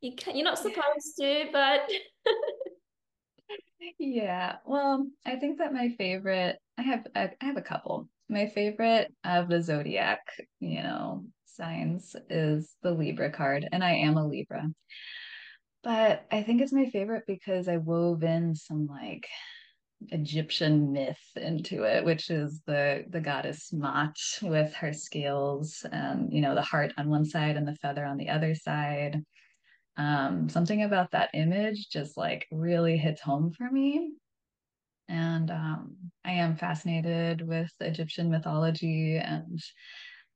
You 0.02 0.16
can, 0.16 0.36
you're 0.36 0.46
not 0.46 0.58
supposed 0.58 1.18
to, 1.20 1.46
but 1.52 1.90
yeah. 4.00 4.58
Well, 4.66 5.08
I 5.26 5.36
think 5.36 5.60
that 5.60 5.74
my 5.74 5.90
favorite, 5.98 6.58
I 6.78 6.82
have 6.84 7.08
I 7.16 7.32
have 7.42 7.58
a 7.58 7.62
couple. 7.62 8.08
My 8.30 8.48
favorite 8.48 9.14
of 9.24 9.50
the 9.50 9.62
zodiac, 9.62 10.22
you 10.60 10.82
know, 10.82 11.26
signs 11.46 12.16
is 12.30 12.76
the 12.82 12.92
Libra 12.92 13.32
card, 13.32 13.68
and 13.72 13.84
I 13.84 13.92
am 13.96 14.18
a 14.18 14.26
Libra. 14.26 14.68
But 15.84 16.26
I 16.32 16.42
think 16.42 16.62
it's 16.62 16.74
my 16.74 16.90
favorite 16.90 17.26
because 17.28 17.68
I 17.68 17.78
wove 17.78 18.24
in 18.24 18.56
some 18.56 18.88
like 18.88 19.28
Egyptian 20.10 20.92
myth 20.92 21.20
into 21.36 21.84
it, 21.84 22.06
which 22.06 22.30
is 22.30 22.62
the 22.66 23.06
the 23.10 23.22
goddess 23.22 23.72
Maat 23.74 24.18
with 24.42 24.74
her 24.76 24.94
scales 24.94 25.86
and 25.92 26.32
you 26.32 26.42
know 26.42 26.56
the 26.56 26.62
heart 26.62 26.94
on 26.98 27.10
one 27.10 27.26
side 27.26 27.58
and 27.58 27.68
the 27.68 27.76
feather 27.76 28.06
on 28.06 28.18
the 28.18 28.30
other 28.30 28.56
side. 28.56 29.24
Um, 29.98 30.50
something 30.50 30.84
about 30.84 31.12
that 31.12 31.30
image 31.34 31.90
just 31.90 32.18
like 32.18 32.46
really 32.52 32.98
hits 32.98 33.22
home 33.22 33.52
for 33.52 33.70
me. 33.70 34.12
And 35.08 35.52
um, 35.52 35.96
I 36.26 36.32
am 36.32 36.56
fascinated 36.56 37.48
with 37.48 37.72
Egyptian 37.80 38.30
mythology 38.30 39.18
and 39.18 39.60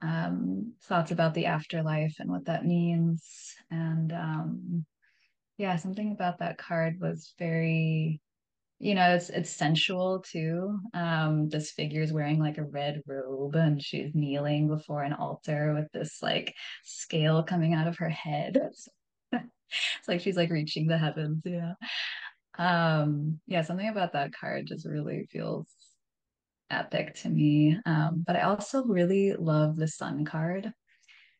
um, 0.01 0.73
thoughts 0.83 1.11
about 1.11 1.33
the 1.33 1.47
afterlife 1.47 2.15
and 2.19 2.29
what 2.29 2.45
that 2.45 2.65
means. 2.65 3.55
And 3.71 4.13
um, 4.13 4.85
yeah, 5.57 5.75
something 5.75 6.11
about 6.11 6.39
that 6.39 6.57
card 6.57 6.99
was 6.99 7.33
very, 7.37 8.21
you 8.79 8.95
know, 8.95 9.13
it's 9.13 9.29
it's 9.29 9.49
sensual 9.49 10.21
too. 10.21 10.79
Um, 10.93 11.49
this 11.49 11.71
figure 11.71 12.01
is 12.01 12.13
wearing 12.13 12.39
like 12.39 12.57
a 12.57 12.63
red 12.63 13.01
robe 13.05 13.55
and 13.55 13.81
she's 13.81 14.15
kneeling 14.15 14.67
before 14.69 15.03
an 15.03 15.13
altar 15.13 15.73
with 15.73 15.91
this 15.91 16.21
like 16.21 16.55
scale 16.83 17.43
coming 17.43 17.73
out 17.73 17.87
of 17.87 17.97
her 17.97 18.09
head. 18.09 18.57
it's 19.33 20.07
like 20.07 20.21
she's 20.21 20.37
like 20.37 20.49
reaching 20.49 20.87
the 20.87 20.97
heavens, 20.97 21.41
yeah. 21.45 21.73
Um, 22.57 23.39
yeah, 23.47 23.61
something 23.63 23.87
about 23.87 24.13
that 24.13 24.33
card 24.33 24.67
just 24.67 24.85
really 24.85 25.27
feels 25.29 25.67
epic 26.69 27.15
to 27.15 27.29
me. 27.29 27.77
Um, 27.85 28.23
but 28.25 28.35
I 28.35 28.41
also 28.41 28.83
really 28.85 29.33
love 29.33 29.75
the 29.75 29.87
sun 29.87 30.23
card. 30.25 30.71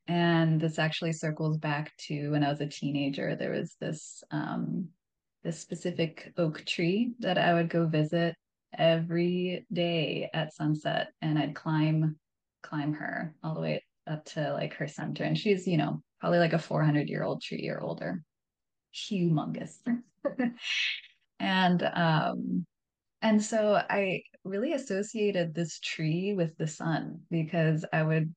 And 0.08 0.60
this 0.60 0.80
actually 0.80 1.14
circles 1.14 1.58
back 1.58 1.96
to 2.08 2.32
when 2.32 2.44
I 2.44 2.50
was 2.50 2.62
a 2.62 2.68
teenager. 2.68 3.36
There 3.36 3.52
was 3.52 3.76
this 3.80 4.24
um, 4.32 4.90
this 5.44 5.60
specific 5.60 6.34
oak 6.38 6.66
tree 6.66 7.14
that 7.20 7.38
I 7.38 7.54
would 7.54 7.70
go 7.70 7.88
visit 7.88 8.36
every 8.78 9.66
day 9.72 10.30
at 10.34 10.54
sunset, 10.54 11.10
and 11.22 11.40
I'd 11.40 11.56
climb 11.56 12.18
climb 12.62 12.94
her 12.94 13.34
all 13.44 13.54
the 13.54 13.62
way 13.62 13.84
up 14.08 14.26
to 14.26 14.54
like 14.54 14.74
her 14.76 14.88
center. 14.88 15.24
And 15.24 15.38
she's, 15.38 15.68
you 15.68 15.78
know, 15.78 16.02
probably 16.20 16.40
like 16.40 16.54
a 16.54 16.60
400 16.60 17.08
year 17.08 17.24
old 17.24 17.42
tree 17.42 17.70
or 17.70 17.80
older, 17.80 18.22
humongous. 18.94 19.78
and 21.40 21.84
um, 21.94 22.66
and 23.22 23.44
so 23.44 23.82
I 23.90 24.24
really 24.44 24.74
associated 24.74 25.54
this 25.54 25.80
tree 25.80 26.34
with 26.34 26.58
the 26.58 26.68
sun 26.68 27.22
because 27.30 27.86
I 27.92 28.04
would 28.04 28.34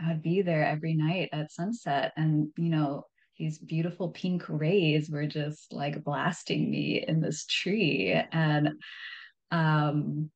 I 0.00 0.08
would 0.08 0.22
be 0.22 0.42
there 0.42 0.64
every 0.64 0.94
night 0.94 1.28
at 1.32 1.52
sunset 1.52 2.12
and 2.16 2.48
you 2.56 2.70
know 2.70 3.04
these 3.40 3.58
beautiful 3.58 4.10
pink 4.10 4.44
rays 4.48 5.08
were 5.10 5.26
just 5.26 5.72
like 5.72 6.04
blasting 6.04 6.70
me 6.70 7.02
in 7.08 7.22
this 7.22 7.46
tree. 7.46 8.12
And 8.32 8.74
um 9.50 10.30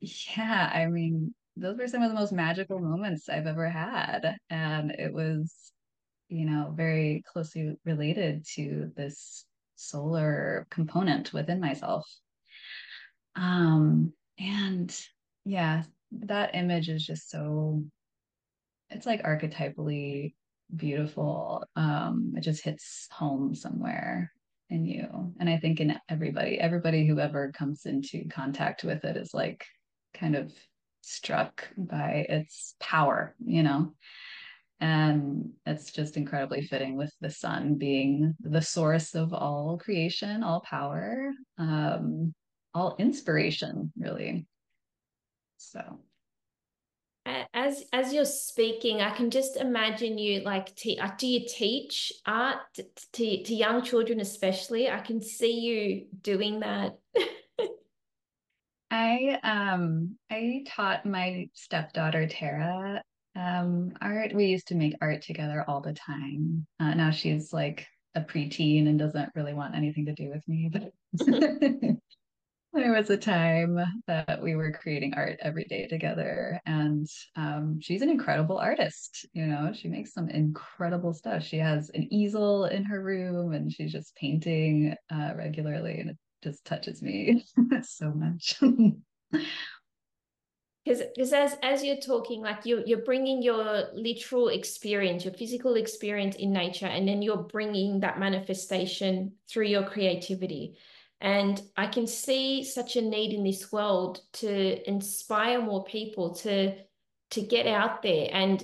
yeah 0.00 0.70
I 0.72 0.86
mean 0.86 1.34
those 1.56 1.76
were 1.76 1.86
some 1.86 2.02
of 2.02 2.08
the 2.08 2.18
most 2.18 2.32
magical 2.32 2.78
moments 2.78 3.28
I've 3.28 3.46
ever 3.46 3.68
had. 3.68 4.36
And 4.48 4.90
it 4.90 5.12
was 5.12 5.54
you 6.28 6.46
know 6.46 6.72
very 6.74 7.22
closely 7.30 7.76
related 7.84 8.46
to 8.54 8.90
this 8.96 9.44
solar 9.74 10.66
component 10.70 11.34
within 11.34 11.60
myself. 11.60 12.10
Um, 13.34 14.14
and 14.38 14.98
yeah, 15.44 15.82
that 16.12 16.54
image 16.54 16.88
is 16.88 17.04
just 17.04 17.28
so 17.28 17.84
it's 18.88 19.04
like 19.04 19.24
archetypally 19.24 20.32
beautiful. 20.74 21.64
Um, 21.76 22.32
it 22.36 22.40
just 22.40 22.64
hits 22.64 23.08
home 23.10 23.54
somewhere 23.54 24.32
in 24.70 24.84
you. 24.84 25.34
And 25.38 25.48
I 25.48 25.58
think 25.58 25.80
in 25.80 25.98
everybody, 26.08 26.58
everybody 26.58 27.06
who 27.06 27.18
ever 27.18 27.52
comes 27.52 27.86
into 27.86 28.26
contact 28.28 28.84
with 28.84 29.04
it 29.04 29.16
is 29.16 29.32
like 29.32 29.64
kind 30.14 30.34
of 30.34 30.52
struck 31.02 31.68
by 31.76 32.26
its 32.28 32.74
power, 32.80 33.34
you 33.44 33.62
know. 33.62 33.94
And 34.80 35.52
it's 35.64 35.90
just 35.90 36.16
incredibly 36.16 36.62
fitting 36.62 36.96
with 36.96 37.12
the 37.20 37.30
sun 37.30 37.76
being 37.76 38.34
the 38.40 38.60
source 38.60 39.14
of 39.14 39.32
all 39.32 39.78
creation, 39.78 40.42
all 40.42 40.60
power. 40.60 41.32
Um, 41.58 42.34
all 42.76 42.94
inspiration 42.98 43.90
really 43.98 44.46
so 45.56 45.80
as 47.52 47.82
as 47.92 48.12
you're 48.12 48.24
speaking 48.24 49.00
i 49.00 49.10
can 49.10 49.30
just 49.30 49.56
imagine 49.56 50.16
you 50.16 50.40
like 50.42 50.74
te- 50.76 50.98
uh, 50.98 51.10
do 51.18 51.26
you 51.26 51.40
teach 51.48 52.12
art 52.26 52.58
to, 53.12 53.42
to 53.42 53.54
young 53.54 53.82
children 53.82 54.20
especially? 54.20 54.90
I 54.90 55.00
can 55.00 55.20
see 55.20 55.60
you 55.60 56.06
doing 56.22 56.60
that. 56.60 56.96
I 58.90 59.38
um 59.42 60.16
i 60.30 60.62
taught 60.66 61.04
my 61.04 61.48
stepdaughter 61.54 62.26
tara 62.28 63.02
um 63.34 63.92
art. 64.00 64.34
We 64.34 64.46
used 64.46 64.68
to 64.68 64.74
make 64.74 64.94
art 65.00 65.22
together 65.22 65.64
all 65.66 65.80
the 65.80 65.92
time. 65.92 66.66
Uh, 66.78 66.94
now 66.94 67.10
she's 67.10 67.52
like 67.52 67.86
a 68.14 68.20
preteen 68.20 68.88
and 68.88 68.98
doesn't 68.98 69.32
really 69.34 69.54
want 69.54 69.74
anything 69.74 70.06
to 70.06 70.14
do 70.14 70.30
with 70.30 70.46
me 70.48 70.70
but 70.72 70.90
there 72.76 72.92
was 72.92 73.08
a 73.10 73.16
time 73.16 73.78
that 74.06 74.40
we 74.42 74.54
were 74.54 74.70
creating 74.70 75.14
art 75.14 75.38
every 75.40 75.64
day 75.64 75.86
together 75.86 76.60
and 76.66 77.08
um, 77.34 77.78
she's 77.80 78.02
an 78.02 78.10
incredible 78.10 78.58
artist 78.58 79.26
you 79.32 79.46
know? 79.46 79.72
She 79.72 79.88
makes 79.88 80.12
some 80.12 80.28
incredible 80.28 81.12
stuff. 81.12 81.42
She 81.42 81.58
has 81.58 81.90
an 81.90 82.12
easel 82.12 82.66
in 82.66 82.84
her 82.84 83.02
room 83.02 83.52
and 83.52 83.72
she's 83.72 83.92
just 83.92 84.14
painting 84.16 84.94
uh, 85.12 85.32
regularly 85.36 85.98
and 86.00 86.10
it 86.10 86.18
just 86.42 86.64
touches 86.64 87.02
me 87.02 87.44
so 87.82 88.12
much. 88.12 88.60
Because 90.84 91.32
as 91.32 91.56
as 91.64 91.82
you're 91.82 91.96
talking 91.96 92.42
like 92.42 92.64
you 92.64 92.84
you're 92.86 93.02
bringing 93.02 93.42
your 93.42 93.88
literal 93.92 94.46
experience 94.50 95.24
your 95.24 95.34
physical 95.34 95.74
experience 95.74 96.36
in 96.36 96.52
nature 96.52 96.86
and 96.86 97.08
then 97.08 97.22
you're 97.22 97.42
bringing 97.42 97.98
that 98.00 98.20
manifestation 98.20 99.32
through 99.50 99.66
your 99.66 99.82
creativity 99.82 100.76
and 101.20 101.60
I 101.76 101.86
can 101.86 102.06
see 102.06 102.62
such 102.64 102.96
a 102.96 103.02
need 103.02 103.32
in 103.32 103.42
this 103.42 103.72
world 103.72 104.20
to 104.34 104.88
inspire 104.88 105.60
more 105.60 105.84
people 105.84 106.34
to 106.36 106.74
to 107.30 107.40
get 107.42 107.66
out 107.66 108.02
there. 108.02 108.28
And 108.30 108.62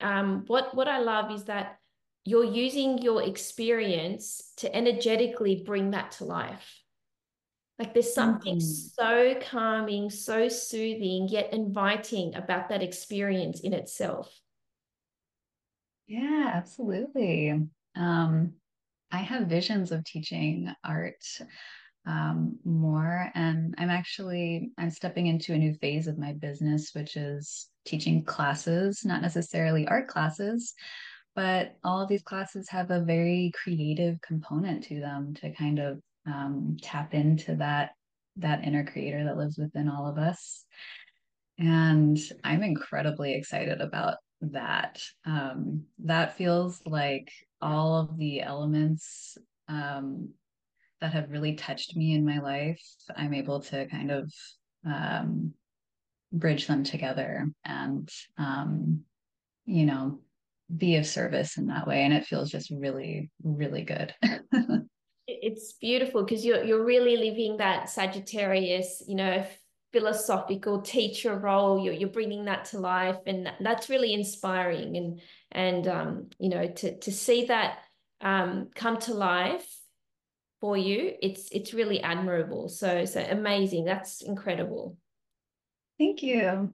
um, 0.00 0.44
what 0.46 0.74
what 0.74 0.88
I 0.88 0.98
love 0.98 1.30
is 1.32 1.44
that 1.44 1.78
you're 2.24 2.44
using 2.44 2.98
your 2.98 3.22
experience 3.22 4.52
to 4.58 4.74
energetically 4.74 5.62
bring 5.64 5.90
that 5.92 6.12
to 6.12 6.24
life. 6.24 6.82
Like 7.78 7.94
there's 7.94 8.12
something 8.12 8.56
mm-hmm. 8.56 9.02
so 9.02 9.40
calming, 9.40 10.10
so 10.10 10.48
soothing, 10.48 11.28
yet 11.28 11.52
inviting 11.52 12.34
about 12.34 12.68
that 12.68 12.82
experience 12.82 13.60
in 13.60 13.72
itself. 13.72 14.32
Yeah, 16.06 16.52
absolutely. 16.54 17.68
Um, 17.96 18.54
I 19.10 19.18
have 19.18 19.46
visions 19.46 19.92
of 19.92 20.04
teaching 20.04 20.72
art 20.84 21.24
um, 22.08 22.58
more. 22.64 23.30
And 23.34 23.74
I'm 23.78 23.90
actually 23.90 24.72
I'm 24.78 24.90
stepping 24.90 25.26
into 25.26 25.52
a 25.52 25.58
new 25.58 25.74
phase 25.74 26.06
of 26.06 26.18
my 26.18 26.32
business, 26.32 26.90
which 26.94 27.16
is 27.16 27.68
teaching 27.84 28.24
classes, 28.24 29.04
not 29.04 29.22
necessarily 29.22 29.86
art 29.86 30.08
classes, 30.08 30.74
but 31.36 31.76
all 31.84 32.00
of 32.00 32.08
these 32.08 32.22
classes 32.22 32.68
have 32.70 32.90
a 32.90 33.04
very 33.04 33.52
creative 33.62 34.20
component 34.22 34.82
to 34.84 35.00
them 35.00 35.34
to 35.34 35.52
kind 35.52 35.78
of 35.78 36.00
um, 36.26 36.76
tap 36.82 37.14
into 37.14 37.54
that 37.56 37.90
that 38.36 38.64
inner 38.64 38.84
creator 38.84 39.24
that 39.24 39.36
lives 39.36 39.58
within 39.58 39.88
all 39.88 40.06
of 40.06 40.16
us 40.16 40.64
and 41.58 42.18
i'm 42.44 42.62
incredibly 42.62 43.34
excited 43.34 43.80
about 43.80 44.18
that 44.40 45.00
um, 45.26 45.82
that 45.98 46.36
feels 46.36 46.80
like 46.86 47.28
all 47.60 47.96
of 47.96 48.16
the 48.16 48.40
elements 48.40 49.36
um, 49.66 50.28
that 51.00 51.12
have 51.12 51.30
really 51.30 51.54
touched 51.54 51.96
me 51.96 52.14
in 52.14 52.24
my 52.24 52.38
life 52.38 52.82
i'm 53.16 53.34
able 53.34 53.60
to 53.60 53.86
kind 53.86 54.10
of 54.10 54.32
um, 54.86 55.52
bridge 56.32 56.66
them 56.66 56.84
together 56.84 57.46
and 57.64 58.10
um, 58.36 59.00
you 59.64 59.84
know 59.84 60.20
be 60.74 60.96
of 60.96 61.06
service 61.06 61.56
in 61.56 61.66
that 61.66 61.86
way. 61.86 62.02
And 62.02 62.12
it 62.12 62.26
feels 62.26 62.50
just 62.50 62.70
really 62.70 63.30
really 63.42 63.82
good. 63.82 64.14
It's 65.30 65.74
beautiful 65.74 66.24
because 66.24 66.42
you're 66.42 66.64
you're 66.64 66.86
really 66.86 67.18
living 67.18 67.58
that 67.58 67.90
sagittarius 67.90 69.02
you 69.06 69.14
know 69.14 69.44
philosophical 69.92 70.80
teacher 70.80 71.38
role. 71.38 71.84
You're, 71.84 71.92
you're 71.92 72.08
bringing 72.08 72.46
that 72.46 72.64
to 72.66 72.78
life 72.78 73.18
and 73.26 73.52
that's 73.60 73.90
really 73.90 74.14
inspiring. 74.14 74.96
And 74.96 75.20
and 75.52 75.86
um, 75.86 76.30
you 76.38 76.48
know 76.48 76.66
to 76.66 76.98
to 77.00 77.12
see 77.12 77.44
that 77.44 77.80
um, 78.22 78.70
come 78.74 78.96
to 79.00 79.12
life 79.12 79.68
for 80.60 80.76
you 80.76 81.14
it's 81.22 81.48
it's 81.52 81.74
really 81.74 82.00
admirable. 82.00 82.68
So 82.68 83.04
so 83.04 83.20
amazing. 83.20 83.84
That's 83.84 84.22
incredible. 84.22 84.96
Thank 85.98 86.22
you. 86.22 86.72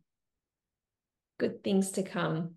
Good 1.39 1.63
things 1.63 1.93
to 1.93 2.03
come. 2.03 2.57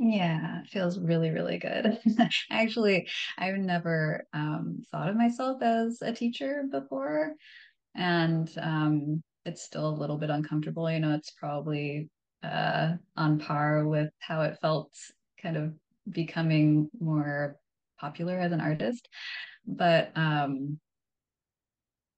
Yeah 0.00 0.60
it 0.62 0.68
feels 0.68 0.98
really 0.98 1.30
really 1.30 1.58
good. 1.58 1.98
Actually 2.50 3.08
i've 3.36 3.56
never 3.56 4.26
um, 4.32 4.82
thought 4.90 5.08
of 5.08 5.16
myself 5.16 5.60
as 5.62 5.98
a 6.02 6.12
teacher 6.12 6.64
before 6.70 7.34
and 7.94 8.50
um, 8.60 9.22
it's 9.44 9.62
still 9.62 9.88
a 9.88 9.98
little 9.98 10.18
bit 10.18 10.30
uncomfortable. 10.30 10.90
You 10.90 11.00
know 11.00 11.14
it's 11.14 11.32
probably 11.32 12.10
uh, 12.42 12.92
on 13.16 13.38
par 13.38 13.86
with 13.86 14.10
how 14.20 14.42
it 14.42 14.58
felt 14.60 14.92
kind 15.42 15.56
of 15.56 15.74
becoming 16.10 16.88
more 17.00 17.56
popular 17.98 18.38
as 18.38 18.52
an 18.52 18.60
artist 18.60 19.08
but 19.68 20.10
um 20.16 20.80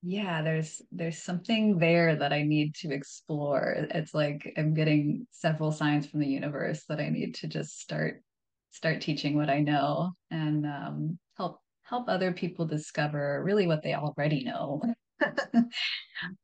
yeah 0.02 0.40
there's 0.40 0.80
there's 0.92 1.22
something 1.22 1.78
there 1.78 2.16
that 2.16 2.32
i 2.32 2.42
need 2.42 2.74
to 2.74 2.90
explore. 2.90 3.86
It's 3.90 4.14
like 4.14 4.52
i'm 4.56 4.72
getting 4.72 5.26
several 5.30 5.72
signs 5.72 6.06
from 6.06 6.20
the 6.20 6.26
universe 6.26 6.84
that 6.88 7.00
i 7.00 7.08
need 7.10 7.34
to 7.36 7.48
just 7.48 7.80
start 7.80 8.22
start 8.70 9.00
teaching 9.00 9.36
what 9.36 9.50
i 9.50 9.60
know 9.60 10.12
and 10.30 10.64
um, 10.64 11.18
help 11.36 11.60
help 11.82 12.08
other 12.08 12.32
people 12.32 12.64
discover 12.66 13.42
really 13.44 13.66
what 13.66 13.82
they 13.82 13.94
already 13.94 14.44
know. 14.44 14.82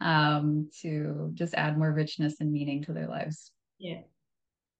Um, 0.00 0.70
to 0.80 1.30
just 1.34 1.52
add 1.52 1.76
more 1.76 1.92
richness 1.92 2.40
and 2.40 2.50
meaning 2.50 2.82
to 2.84 2.94
their 2.94 3.08
lives. 3.08 3.52
Yeah 3.78 4.00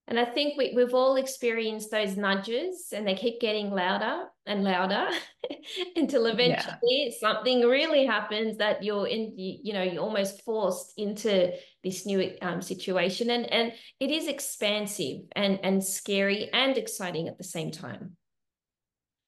and 0.09 0.21
I 0.21 0.25
think 0.25 0.57
we, 0.57 0.73
we've 0.75 0.95
all 0.95 1.17
experienced 1.17 1.91
those 1.91 2.17
nudges 2.17 2.93
and 2.93 3.07
they 3.07 3.17
keep 3.17 3.41
getting 3.41 3.71
louder 3.71 4.27
and 4.47 4.63
louder 4.63 5.09
until 5.97 6.27
eventually 6.27 7.11
yeah. 7.11 7.15
something 7.19 7.63
really 7.63 8.07
happens 8.07 8.59
that 8.59 8.85
you're 8.85 9.09
in, 9.09 9.37
you, 9.37 9.59
you, 9.65 9.73
know, 9.73 9.83
you're 9.83 10.03
almost 10.03 10.43
forced 10.45 10.93
into 10.97 11.53
this 11.83 12.07
new 12.07 12.33
um, 12.41 12.63
situation. 12.63 13.31
And, 13.31 13.53
and 13.53 13.73
it 13.99 14.11
is 14.11 14.29
expansive 14.29 15.23
and, 15.35 15.59
and 15.65 15.83
scary 15.83 16.51
and 16.53 16.79
exciting 16.79 17.27
at 17.27 17.37
the 17.37 17.45
same 17.45 17.73
time. 17.73 18.17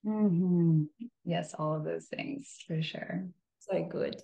Mm-hmm. 0.06 0.84
Yes, 1.24 1.54
all 1.58 1.74
of 1.74 1.82
those 1.82 2.06
things 2.06 2.56
for 2.68 2.80
sure. 2.82 3.26
So 3.58 3.84
good. 3.90 4.22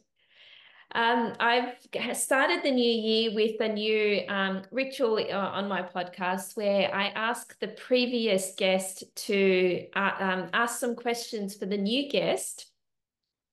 Um, 0.94 1.33
I've 1.40 1.74
started 2.12 2.62
the 2.62 2.70
new 2.70 2.92
year 2.92 3.35
with 3.35 3.61
a 3.61 3.68
new 3.68 4.22
um, 4.28 4.62
ritual 4.70 5.18
uh, 5.18 5.37
on 5.37 5.66
my 5.66 5.83
podcast 5.83 6.57
where 6.57 6.94
I 6.94 7.09
ask 7.09 7.59
the 7.59 7.68
previous 7.68 8.54
guest 8.57 9.02
to 9.26 9.87
uh, 9.96 10.12
um, 10.20 10.50
ask 10.52 10.78
some 10.78 10.94
questions 10.94 11.57
for 11.57 11.66
the 11.66 11.76
new 11.76 12.09
guest, 12.09 12.66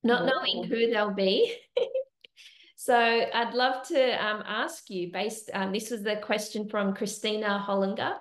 not 0.04 0.26
knowing 0.26 0.66
who 0.66 0.92
they'll 0.92 1.16
be. 1.16 1.56
so 2.76 2.96
I'd 2.96 3.56
love 3.56 3.88
to 3.88 4.24
um, 4.24 4.44
ask 4.46 4.92
you, 4.92 5.12
based, 5.12 5.50
um, 5.56 5.72
this 5.72 5.90
was 5.90 6.04
the 6.04 6.18
question 6.18 6.70
from 6.70 6.94
Christina 6.94 7.66
Hollinger, 7.68 8.18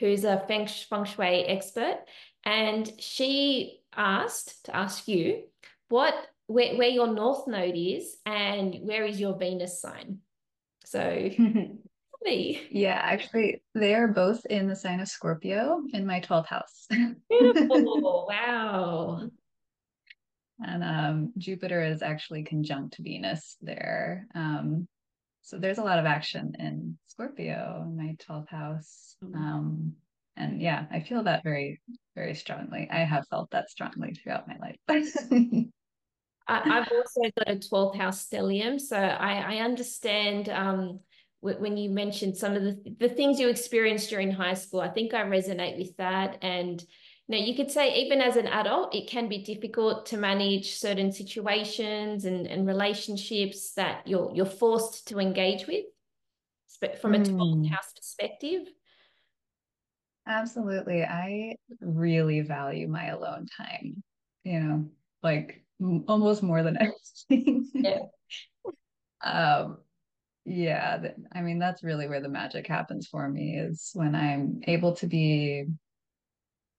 who's 0.00 0.24
a 0.24 0.42
feng, 0.48 0.66
feng 0.66 1.04
shui 1.04 1.44
expert. 1.44 1.98
And 2.44 2.90
she 2.98 3.82
asked 3.96 4.64
to 4.64 4.74
ask 4.74 5.06
you, 5.06 5.44
what 5.88 6.14
where, 6.46 6.76
where 6.76 6.88
your 6.88 7.08
north 7.08 7.46
node 7.46 7.76
is 7.76 8.16
and 8.26 8.76
where 8.82 9.04
is 9.04 9.20
your 9.20 9.36
Venus 9.38 9.80
sign. 9.80 10.18
So 10.84 11.00
me. 12.24 12.66
Yeah, 12.70 13.00
actually 13.02 13.62
they 13.74 13.94
are 13.94 14.08
both 14.08 14.44
in 14.46 14.66
the 14.66 14.76
sign 14.76 15.00
of 15.00 15.08
Scorpio 15.08 15.82
in 15.92 16.06
my 16.06 16.20
12th 16.20 16.46
house. 16.46 16.86
Beautiful. 17.28 18.26
wow. 18.30 19.28
And 20.64 20.84
um, 20.84 21.32
Jupiter 21.36 21.82
is 21.82 22.02
actually 22.02 22.44
conjunct 22.44 22.96
Venus 22.98 23.56
there. 23.60 24.26
Um, 24.34 24.88
so 25.42 25.58
there's 25.58 25.78
a 25.78 25.84
lot 25.84 25.98
of 25.98 26.06
action 26.06 26.54
in 26.58 26.96
Scorpio 27.06 27.82
in 27.86 27.96
my 27.96 28.16
12th 28.26 28.48
house. 28.48 29.16
Mm-hmm. 29.22 29.36
Um, 29.36 29.92
and 30.36 30.60
yeah, 30.60 30.86
I 30.90 31.00
feel 31.00 31.22
that 31.24 31.44
very, 31.44 31.80
very 32.14 32.34
strongly. 32.34 32.88
I 32.90 33.00
have 33.00 33.26
felt 33.28 33.50
that 33.50 33.70
strongly 33.70 34.14
throughout 34.14 34.48
my 34.48 34.56
life. 34.58 35.14
I, 36.46 36.68
have 36.68 36.92
also 36.92 37.30
got 37.38 37.48
a 37.48 37.56
12th 37.56 37.96
house 37.96 38.26
stellium. 38.26 38.80
So 38.80 38.96
I, 38.96 39.54
I 39.54 39.56
understand 39.58 40.48
um, 40.48 41.00
when 41.40 41.76
you 41.76 41.90
mentioned 41.90 42.36
some 42.36 42.54
of 42.54 42.62
the, 42.62 42.96
the 42.98 43.08
things 43.08 43.38
you 43.40 43.48
experienced 43.48 44.10
during 44.10 44.30
high 44.30 44.54
school. 44.54 44.80
I 44.80 44.88
think 44.88 45.14
I 45.14 45.22
resonate 45.22 45.78
with 45.78 45.96
that. 45.96 46.38
And 46.42 46.80
you 47.28 47.38
know, 47.38 47.44
you 47.44 47.54
could 47.54 47.70
say 47.70 47.94
even 48.02 48.20
as 48.20 48.36
an 48.36 48.46
adult, 48.46 48.94
it 48.94 49.08
can 49.08 49.28
be 49.28 49.42
difficult 49.42 50.06
to 50.06 50.18
manage 50.18 50.76
certain 50.76 51.12
situations 51.12 52.26
and, 52.26 52.46
and 52.46 52.66
relationships 52.66 53.72
that 53.74 54.06
you're 54.06 54.30
you're 54.34 54.44
forced 54.44 55.08
to 55.08 55.18
engage 55.18 55.66
with 55.66 55.84
from 57.00 57.14
a 57.14 57.18
12th 57.18 57.66
mm. 57.66 57.70
house 57.70 57.92
perspective. 57.96 58.62
Absolutely. 60.26 61.02
I 61.02 61.56
really 61.80 62.40
value 62.40 62.88
my 62.88 63.06
alone 63.06 63.46
time. 63.56 64.02
You 64.42 64.60
know, 64.60 64.84
like 65.22 65.63
almost 66.08 66.42
more 66.42 66.62
than 66.62 66.78
anything. 67.30 67.70
Yeah. 67.74 67.98
um, 69.22 69.78
yeah, 70.44 70.98
I 71.32 71.40
mean 71.40 71.58
that's 71.58 71.82
really 71.82 72.06
where 72.06 72.20
the 72.20 72.28
magic 72.28 72.66
happens 72.66 73.06
for 73.06 73.26
me 73.28 73.58
is 73.58 73.90
when 73.94 74.14
I'm 74.14 74.60
able 74.66 74.94
to 74.96 75.06
be 75.06 75.64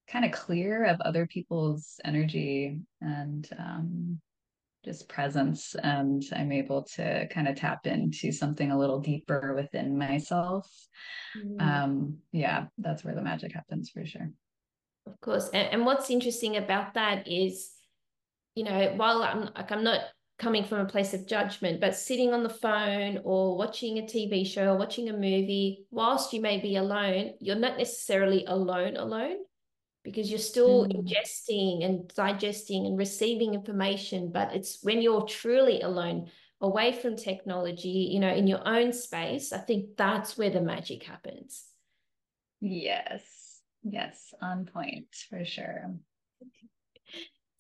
kind 0.08 0.24
of 0.24 0.32
clear 0.32 0.86
of 0.86 1.02
other 1.02 1.26
people's 1.26 2.00
energy 2.06 2.80
and 3.02 3.50
um, 3.58 4.22
just 4.84 5.10
presence, 5.10 5.76
and 5.82 6.24
I'm 6.32 6.52
able 6.52 6.84
to 6.96 7.28
kind 7.30 7.48
of 7.48 7.56
tap 7.56 7.88
into 7.88 8.32
something 8.32 8.72
a 8.72 8.78
little 8.78 9.00
deeper 9.00 9.56
within 9.56 9.98
myself. 9.98 10.70
Mm. 11.36 11.62
Um, 11.62 12.18
yeah, 12.32 12.66
that's 12.78 13.04
where 13.04 13.16
the 13.16 13.24
magic 13.24 13.52
happens 13.52 13.90
for 13.90 14.06
sure. 14.06 14.30
Of 15.08 15.20
course, 15.22 15.50
and, 15.50 15.74
and 15.74 15.86
what's 15.86 16.12
interesting 16.12 16.58
about 16.58 16.94
that 16.94 17.28
is 17.28 17.72
you 18.56 18.64
know, 18.64 18.94
while 18.96 19.22
I'm 19.22 19.50
like 19.56 19.72
I'm 19.72 19.84
not 19.84 20.02
coming 20.38 20.64
from 20.64 20.80
a 20.80 20.86
place 20.86 21.14
of 21.14 21.28
judgment, 21.28 21.80
but 21.80 21.96
sitting 21.96 22.34
on 22.34 22.44
the 22.44 22.50
phone 22.50 23.22
or 23.24 23.58
watching 23.58 24.00
a 24.00 24.02
TV 24.02 24.46
show 24.46 24.74
or 24.74 24.78
watching 24.78 25.10
a 25.10 25.14
movie, 25.14 25.86
whilst 25.92 26.34
you 26.34 26.42
may 26.42 26.60
be 26.60 26.76
alone, 26.76 27.34
you're 27.40 27.56
not 27.56 27.78
necessarily 27.78 28.44
alone 28.46 28.98
alone 28.98 29.38
because 30.04 30.30
you're 30.30 30.40
still 30.40 30.86
mm. 30.86 30.92
ingesting 30.92 31.86
and 31.86 32.08
digesting 32.16 32.86
and 32.86 32.98
receiving 32.98 33.54
information. 33.54 34.32
But 34.32 34.54
it's 34.54 34.80
when 34.84 35.02
you're 35.02 35.26
truly 35.26 35.82
alone, 35.82 36.30
away 36.62 36.92
from 36.92 37.16
technology, 37.16 38.10
you 38.12 38.20
know, 38.20 38.34
in 38.34 38.48
your 38.48 38.68
own 38.68 38.92
space, 38.94 39.54
I 39.54 39.60
think 39.60 39.98
that's 39.98 40.38
where 40.38 40.50
the 40.50 40.62
magic 40.62 41.04
happens. 41.04 41.66
Yes. 42.62 43.62
Yes, 43.84 44.34
on 44.42 44.66
point 44.66 45.08
for 45.30 45.46
sure. 45.46 45.94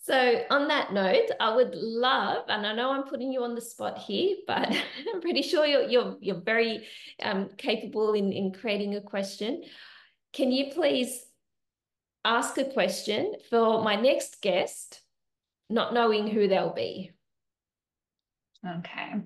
So, 0.05 0.43
on 0.51 0.67
that 0.67 0.93
note, 0.93 1.31
I 1.39 1.55
would 1.55 1.73
love, 1.73 2.45
and 2.47 2.67
I 2.67 2.75
know 2.75 2.91
I'm 2.91 3.05
putting 3.07 3.31
you 3.31 3.43
on 3.43 3.55
the 3.55 3.61
spot 3.61 3.97
here, 3.97 4.35
but 4.45 4.69
I'm 5.13 5.19
pretty 5.19 5.41
sure 5.41 5.65
you're 5.65 5.89
you're 5.89 6.15
you're 6.21 6.41
very 6.41 6.85
um, 7.23 7.49
capable 7.57 8.13
in 8.13 8.31
in 8.31 8.53
creating 8.53 8.93
a 8.93 9.01
question. 9.01 9.63
Can 10.31 10.51
you 10.51 10.71
please 10.71 11.25
ask 12.23 12.55
a 12.59 12.65
question 12.65 13.33
for 13.49 13.81
my 13.81 13.95
next 13.95 14.43
guest, 14.43 15.01
not 15.71 15.91
knowing 15.91 16.27
who 16.27 16.47
they'll 16.47 16.73
be? 16.73 17.11
Okay. 18.63 19.21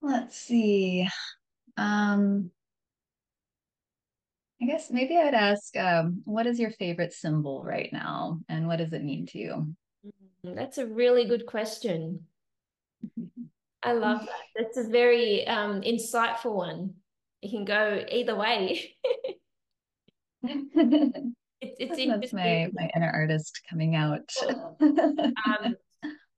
Let's 0.00 0.36
see. 0.36 1.08
Um, 1.76 2.50
I 4.62 4.64
guess 4.64 4.92
maybe 4.92 5.16
I'd 5.16 5.34
ask, 5.34 5.76
um, 5.76 6.22
what 6.24 6.46
is 6.46 6.60
your 6.60 6.70
favorite 6.70 7.12
symbol 7.12 7.64
right 7.64 7.92
now, 7.92 8.38
and 8.48 8.68
what 8.68 8.76
does 8.76 8.92
it 8.92 9.02
mean 9.02 9.26
to 9.26 9.38
you? 9.38 9.74
Mm, 10.46 10.54
that's 10.54 10.78
a 10.78 10.86
really 10.86 11.24
good 11.24 11.46
question. 11.46 12.20
I 13.82 13.92
love 13.94 14.20
that. 14.20 14.28
That's 14.54 14.76
a 14.76 14.88
very 14.88 15.44
um, 15.48 15.80
insightful 15.80 16.54
one. 16.54 16.94
It 17.42 17.50
can 17.50 17.64
go 17.64 18.04
either 18.08 18.36
way. 18.36 18.94
it's, 20.44 21.98
it's 21.98 22.06
That's 22.06 22.32
my 22.32 22.68
my 22.72 22.88
inner 22.94 23.10
artist 23.12 23.62
coming 23.68 23.96
out. 23.96 24.32
um, 24.80 25.76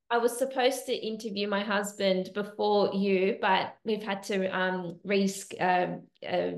I 0.09 0.17
was 0.17 0.39
supposed 0.39 0.87
to 0.87 0.95
interview 0.95 1.47
my 1.47 1.63
husband 1.63 2.31
before 2.33 2.95
you, 2.95 3.37
but 3.39 3.77
we've 3.85 4.03
had 4.03 4.23
to 4.25 4.47
um, 4.47 4.99
re 5.05 5.31
uh, 5.61 5.87
uh, 6.27 6.51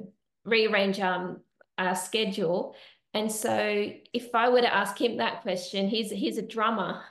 rearrange 0.45 1.01
um, 1.01 1.41
our 1.79 1.95
schedule. 1.95 2.74
And 3.14 3.31
so, 3.31 3.91
if 4.12 4.35
I 4.35 4.49
were 4.49 4.61
to 4.61 4.74
ask 4.74 5.01
him 5.01 5.16
that 5.16 5.43
question, 5.43 5.89
he's 5.89 6.11
he's 6.11 6.39
a 6.39 6.43
drummer. 6.43 7.03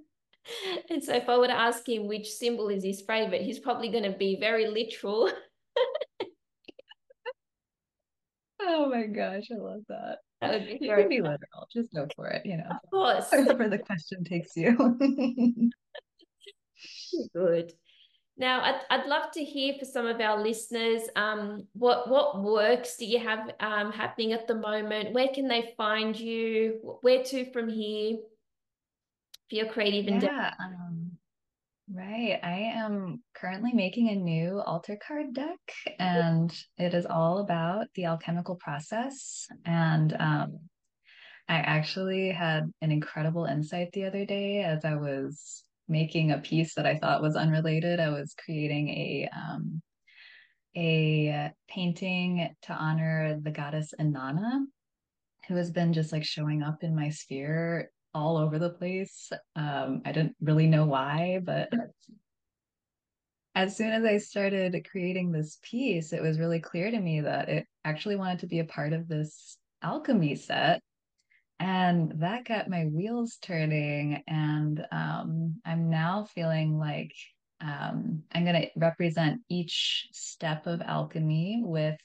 and 0.90 1.02
so, 1.02 1.14
if 1.14 1.28
I 1.28 1.36
were 1.36 1.48
to 1.48 1.52
ask 1.52 1.86
him 1.88 2.06
which 2.06 2.32
symbol 2.32 2.68
is 2.68 2.82
his 2.82 3.02
favorite, 3.02 3.42
he's 3.42 3.58
probably 3.58 3.90
going 3.90 4.10
to 4.10 4.16
be 4.16 4.38
very 4.40 4.66
literal. 4.66 5.30
oh 8.60 8.88
my 8.88 9.04
gosh, 9.04 9.48
I 9.52 9.58
love 9.58 9.82
that. 9.88 10.18
That 10.42 10.52
would 10.52 10.78
be 10.78 10.86
very 10.86 11.08
be 11.08 11.22
literal. 11.22 11.66
Just 11.72 11.94
go 11.94 12.06
for 12.14 12.28
it, 12.28 12.44
you 12.44 12.58
know. 12.58 12.68
Of 12.68 12.90
course. 12.90 13.24
Wherever 13.30 13.70
the 13.70 13.78
question 13.78 14.22
takes 14.22 14.54
you. 14.54 14.76
Good. 17.32 17.72
Now, 18.38 18.60
I'd, 18.60 18.80
I'd 18.90 19.06
love 19.06 19.30
to 19.32 19.44
hear 19.44 19.74
for 19.78 19.86
some 19.86 20.06
of 20.06 20.20
our 20.20 20.42
listeners, 20.42 21.02
um, 21.16 21.66
what 21.72 22.10
what 22.10 22.42
works 22.42 22.96
do 22.98 23.06
you 23.06 23.18
have 23.18 23.50
um, 23.60 23.92
happening 23.92 24.32
at 24.32 24.46
the 24.46 24.54
moment? 24.54 25.14
Where 25.14 25.28
can 25.28 25.48
they 25.48 25.72
find 25.76 26.18
you? 26.18 26.98
Where 27.00 27.22
to 27.24 27.50
from 27.50 27.68
here 27.68 28.18
for 29.48 29.56
your 29.56 29.66
creative 29.68 30.06
endeavor? 30.12 30.52
Um, 30.60 31.12
right. 31.90 32.38
I 32.42 32.72
am 32.76 33.22
currently 33.34 33.72
making 33.72 34.10
a 34.10 34.16
new 34.16 34.60
altar 34.60 34.98
card 35.06 35.32
deck, 35.32 35.96
and 35.98 36.54
it 36.76 36.92
is 36.92 37.06
all 37.06 37.38
about 37.38 37.86
the 37.94 38.04
alchemical 38.04 38.56
process. 38.56 39.46
And 39.64 40.12
um, 40.12 40.58
I 41.48 41.54
actually 41.54 42.32
had 42.32 42.70
an 42.82 42.92
incredible 42.92 43.46
insight 43.46 43.92
the 43.92 44.04
other 44.04 44.26
day 44.26 44.62
as 44.62 44.84
I 44.84 44.96
was 44.96 45.62
making 45.88 46.32
a 46.32 46.38
piece 46.38 46.74
that 46.74 46.86
I 46.86 46.98
thought 46.98 47.22
was 47.22 47.36
unrelated. 47.36 48.00
I 48.00 48.10
was 48.10 48.34
creating 48.34 48.88
a 48.88 49.28
um, 49.34 49.82
a 50.76 51.52
painting 51.68 52.54
to 52.62 52.72
honor 52.72 53.38
the 53.40 53.50
goddess 53.50 53.94
Inanna, 53.98 54.64
who 55.48 55.56
has 55.56 55.70
been 55.70 55.92
just 55.92 56.12
like 56.12 56.24
showing 56.24 56.62
up 56.62 56.82
in 56.82 56.94
my 56.94 57.08
sphere 57.08 57.90
all 58.12 58.36
over 58.36 58.58
the 58.58 58.70
place. 58.70 59.30
Um, 59.54 60.02
I 60.04 60.12
didn't 60.12 60.36
really 60.40 60.66
know 60.66 60.84
why, 60.86 61.40
but 61.42 61.70
as 63.54 63.74
soon 63.74 63.92
as 63.92 64.04
I 64.04 64.18
started 64.18 64.86
creating 64.90 65.32
this 65.32 65.58
piece, 65.62 66.12
it 66.12 66.20
was 66.20 66.38
really 66.38 66.60
clear 66.60 66.90
to 66.90 67.00
me 67.00 67.22
that 67.22 67.48
it 67.48 67.66
actually 67.84 68.16
wanted 68.16 68.40
to 68.40 68.46
be 68.46 68.58
a 68.58 68.64
part 68.64 68.92
of 68.92 69.08
this 69.08 69.56
alchemy 69.82 70.34
set 70.34 70.82
and 71.58 72.12
that 72.20 72.46
got 72.46 72.68
my 72.68 72.84
wheels 72.84 73.38
turning 73.40 74.22
and 74.26 74.84
um, 74.92 75.54
i'm 75.64 75.88
now 75.88 76.26
feeling 76.34 76.78
like 76.78 77.12
um, 77.60 78.22
i'm 78.32 78.44
going 78.44 78.60
to 78.60 78.68
represent 78.76 79.40
each 79.48 80.08
step 80.12 80.66
of 80.66 80.82
alchemy 80.82 81.60
with 81.64 81.98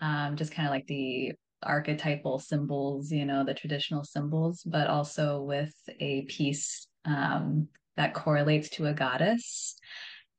um, 0.00 0.36
just 0.36 0.52
kind 0.52 0.66
of 0.66 0.72
like 0.72 0.86
the 0.86 1.32
archetypal 1.62 2.38
symbols 2.38 3.10
you 3.12 3.24
know 3.24 3.44
the 3.44 3.54
traditional 3.54 4.02
symbols 4.02 4.62
but 4.64 4.88
also 4.88 5.42
with 5.42 5.72
a 6.00 6.22
piece 6.22 6.88
um, 7.04 7.68
that 7.96 8.14
correlates 8.14 8.68
to 8.70 8.86
a 8.86 8.94
goddess 8.94 9.76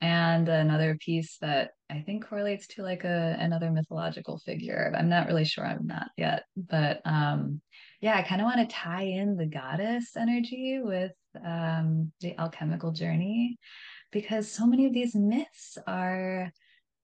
and 0.03 0.49
another 0.49 0.97
piece 0.99 1.38
that 1.39 1.71
I 1.89 2.01
think 2.01 2.27
correlates 2.27 2.67
to 2.67 2.84
like 2.84 3.05
a 3.05 3.38
another 3.39 3.71
mythological 3.71 4.38
figure. 4.39 4.93
I'm 4.97 5.07
not 5.07 5.27
really 5.27 5.45
sure 5.45 5.65
I'm 5.65 5.88
not 5.88 6.09
yet, 6.17 6.43
but 6.57 6.99
um, 7.05 7.61
yeah, 8.04 8.18
I 8.18 8.22
kind 8.22 8.41
of 8.41 8.45
want 8.45 8.70
to 8.70 8.76
tie 8.76 9.04
in 9.04 9.38
the 9.38 9.45
goddess 9.45 10.18
energy 10.18 10.82
with 10.84 11.14
um, 11.41 12.12
the 12.20 12.38
alchemical 12.38 12.91
journey 12.91 13.58
because 14.12 14.51
so 14.51 14.68
many 14.68 14.88
of 14.88 14.93
these 14.93 15.16
myths 15.16 15.78
are 15.88 16.51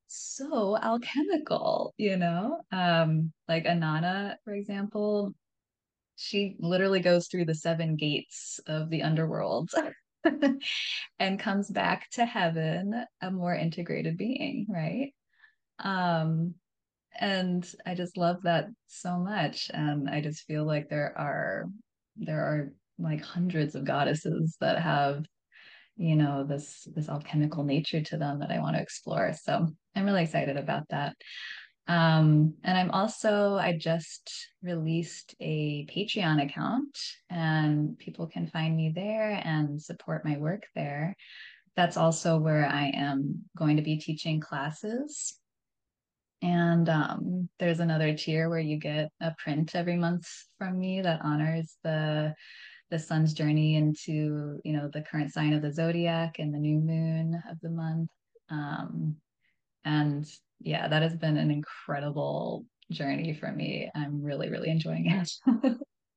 so 0.07 0.77
alchemical, 0.77 1.93
you 1.95 2.17
know? 2.17 2.59
Um, 2.73 3.31
like 3.47 3.63
Inanna, 3.63 4.35
for 4.43 4.53
example, 4.53 5.33
she 6.17 6.57
literally 6.59 6.99
goes 6.99 7.29
through 7.29 7.45
the 7.45 7.55
seven 7.55 7.95
gates 7.95 8.59
of 8.67 8.89
the 8.89 9.03
underworld 9.03 9.69
and 11.17 11.39
comes 11.39 11.69
back 11.69 12.09
to 12.11 12.25
heaven 12.25 13.05
a 13.21 13.31
more 13.31 13.55
integrated 13.55 14.17
being, 14.17 14.65
right? 14.67 15.13
Um, 15.79 16.55
and 17.19 17.69
I 17.85 17.95
just 17.95 18.17
love 18.17 18.43
that 18.43 18.67
so 18.87 19.17
much. 19.17 19.69
And 19.73 20.09
I 20.09 20.21
just 20.21 20.45
feel 20.45 20.65
like 20.65 20.89
there 20.89 21.13
are 21.17 21.65
there 22.15 22.41
are 22.41 22.73
like 22.97 23.23
hundreds 23.23 23.75
of 23.75 23.85
goddesses 23.85 24.57
that 24.59 24.81
have 24.81 25.25
you 25.95 26.15
know 26.15 26.45
this 26.45 26.87
this 26.95 27.09
alchemical 27.09 27.63
nature 27.63 28.01
to 28.01 28.17
them 28.17 28.39
that 28.39 28.51
I 28.51 28.59
want 28.59 28.77
to 28.77 28.81
explore. 28.81 29.33
So 29.33 29.67
I'm 29.95 30.05
really 30.05 30.23
excited 30.23 30.57
about 30.57 30.87
that. 30.89 31.15
Um, 31.87 32.53
and 32.63 32.77
I'm 32.77 32.91
also, 32.91 33.55
I 33.55 33.75
just 33.75 34.31
released 34.61 35.33
a 35.39 35.87
Patreon 35.87 36.45
account 36.45 36.95
and 37.31 37.97
people 37.97 38.27
can 38.27 38.45
find 38.45 38.77
me 38.77 38.91
there 38.93 39.41
and 39.43 39.81
support 39.81 40.23
my 40.23 40.37
work 40.37 40.67
there. 40.75 41.15
That's 41.75 41.97
also 41.97 42.37
where 42.37 42.67
I 42.67 42.91
am 42.93 43.43
going 43.57 43.77
to 43.77 43.81
be 43.81 43.97
teaching 43.97 44.39
classes 44.39 45.38
and 46.41 46.87
um, 46.87 47.49
there's 47.59 47.79
another 47.79 48.15
tier 48.15 48.49
where 48.49 48.59
you 48.59 48.77
get 48.77 49.09
a 49.21 49.33
print 49.37 49.75
every 49.75 49.97
month 49.97 50.27
from 50.57 50.79
me 50.79 51.01
that 51.01 51.21
honors 51.23 51.77
the 51.83 52.33
the 52.91 52.99
sun's 52.99 53.33
journey 53.33 53.75
into 53.75 54.59
you 54.63 54.73
know 54.73 54.89
the 54.91 55.01
current 55.01 55.31
sign 55.31 55.53
of 55.53 55.61
the 55.61 55.71
zodiac 55.71 56.39
and 56.39 56.53
the 56.53 56.57
new 56.57 56.79
moon 56.79 57.41
of 57.49 57.59
the 57.61 57.69
month. 57.69 58.09
Um, 58.49 59.17
and 59.85 60.25
yeah, 60.59 60.87
that 60.87 61.01
has 61.01 61.15
been 61.15 61.37
an 61.37 61.51
incredible 61.51 62.65
journey 62.91 63.33
for 63.33 63.51
me. 63.51 63.89
I'm 63.93 64.21
really 64.21 64.49
really 64.49 64.69
enjoying 64.69 65.11
it. 65.11 65.75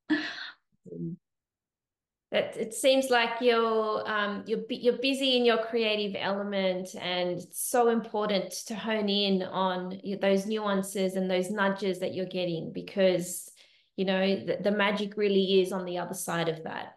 that 2.32 2.56
it 2.56 2.72
seems 2.72 3.10
like 3.10 3.42
you're 3.42 4.10
um, 4.10 4.42
you're 4.46 4.64
you're 4.70 4.98
busy 4.98 5.36
in 5.36 5.44
your 5.44 5.58
creative 5.58 6.16
element, 6.18 6.94
and 6.98 7.38
it's 7.38 7.68
so 7.70 7.90
important 7.90 8.50
to 8.66 8.74
hone 8.74 9.10
in 9.10 9.42
on 9.42 10.00
those 10.20 10.46
nuances 10.46 11.14
and 11.14 11.30
those 11.30 11.50
nudges 11.50 12.00
that 12.00 12.14
you're 12.14 12.24
getting 12.24 12.72
because 12.72 13.50
you 13.96 14.06
know 14.06 14.44
the, 14.46 14.58
the 14.62 14.70
magic 14.70 15.18
really 15.18 15.60
is 15.60 15.72
on 15.72 15.84
the 15.84 15.98
other 15.98 16.14
side 16.14 16.48
of 16.48 16.64
that. 16.64 16.94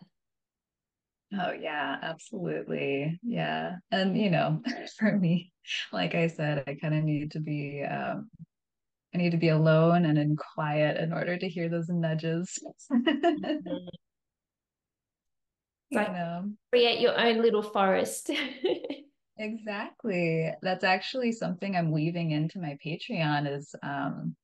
Oh 1.38 1.52
yeah, 1.52 1.98
absolutely. 2.02 3.20
Yeah. 3.22 3.76
And 3.92 4.18
you 4.18 4.30
know, 4.32 4.64
for 4.98 5.18
me, 5.18 5.52
like 5.92 6.16
I 6.16 6.28
said, 6.28 6.64
I 6.66 6.76
kind 6.76 6.96
of 6.96 7.04
need 7.04 7.32
to 7.32 7.42
be 7.42 7.84
um 7.84 8.30
I 9.14 9.18
need 9.18 9.32
to 9.32 9.38
be 9.38 9.50
alone 9.50 10.06
and 10.06 10.18
in 10.18 10.38
quiet 10.38 10.98
in 10.98 11.12
order 11.12 11.38
to 11.38 11.50
hear 11.50 11.68
those 11.68 11.90
nudges. 11.90 12.58
mm-hmm 15.92 16.14
know. 16.14 16.52
create 16.72 17.00
your 17.00 17.18
own 17.20 17.42
little 17.42 17.64
forest. 17.64 18.32
Exactly. 19.38 20.50
That's 20.62 20.84
actually 20.86 21.34
something 21.34 21.76
i'm 21.76 21.92
weaving 21.92 22.32
into 22.32 22.60
my 22.60 22.78
patreon 22.86 23.54
is 23.54 23.76
um, 23.84 24.36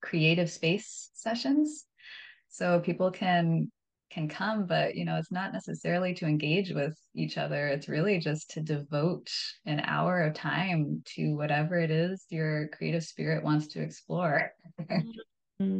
creative 0.00 0.50
space 0.50 1.10
sessions. 1.14 1.86
So 2.48 2.80
people 2.80 3.10
can 3.10 3.70
can 4.10 4.28
come 4.28 4.66
but 4.66 4.94
you 4.94 5.06
know 5.06 5.16
it's 5.16 5.32
not 5.32 5.54
necessarily 5.54 6.12
to 6.14 6.26
engage 6.26 6.70
with 6.70 6.96
each 7.16 7.36
other. 7.36 7.66
It's 7.66 7.88
really 7.88 8.18
just 8.18 8.50
to 8.50 8.60
devote 8.60 9.28
an 9.66 9.80
hour 9.80 10.22
of 10.22 10.34
time 10.34 11.02
to 11.16 11.34
whatever 11.34 11.78
it 11.80 11.90
is 11.90 12.24
your 12.28 12.68
creative 12.68 13.02
spirit 13.02 13.42
wants 13.42 13.66
to 13.68 13.82
explore. 13.82 14.52
Mm-hmm. 14.80 15.08
Mm. 15.08 15.12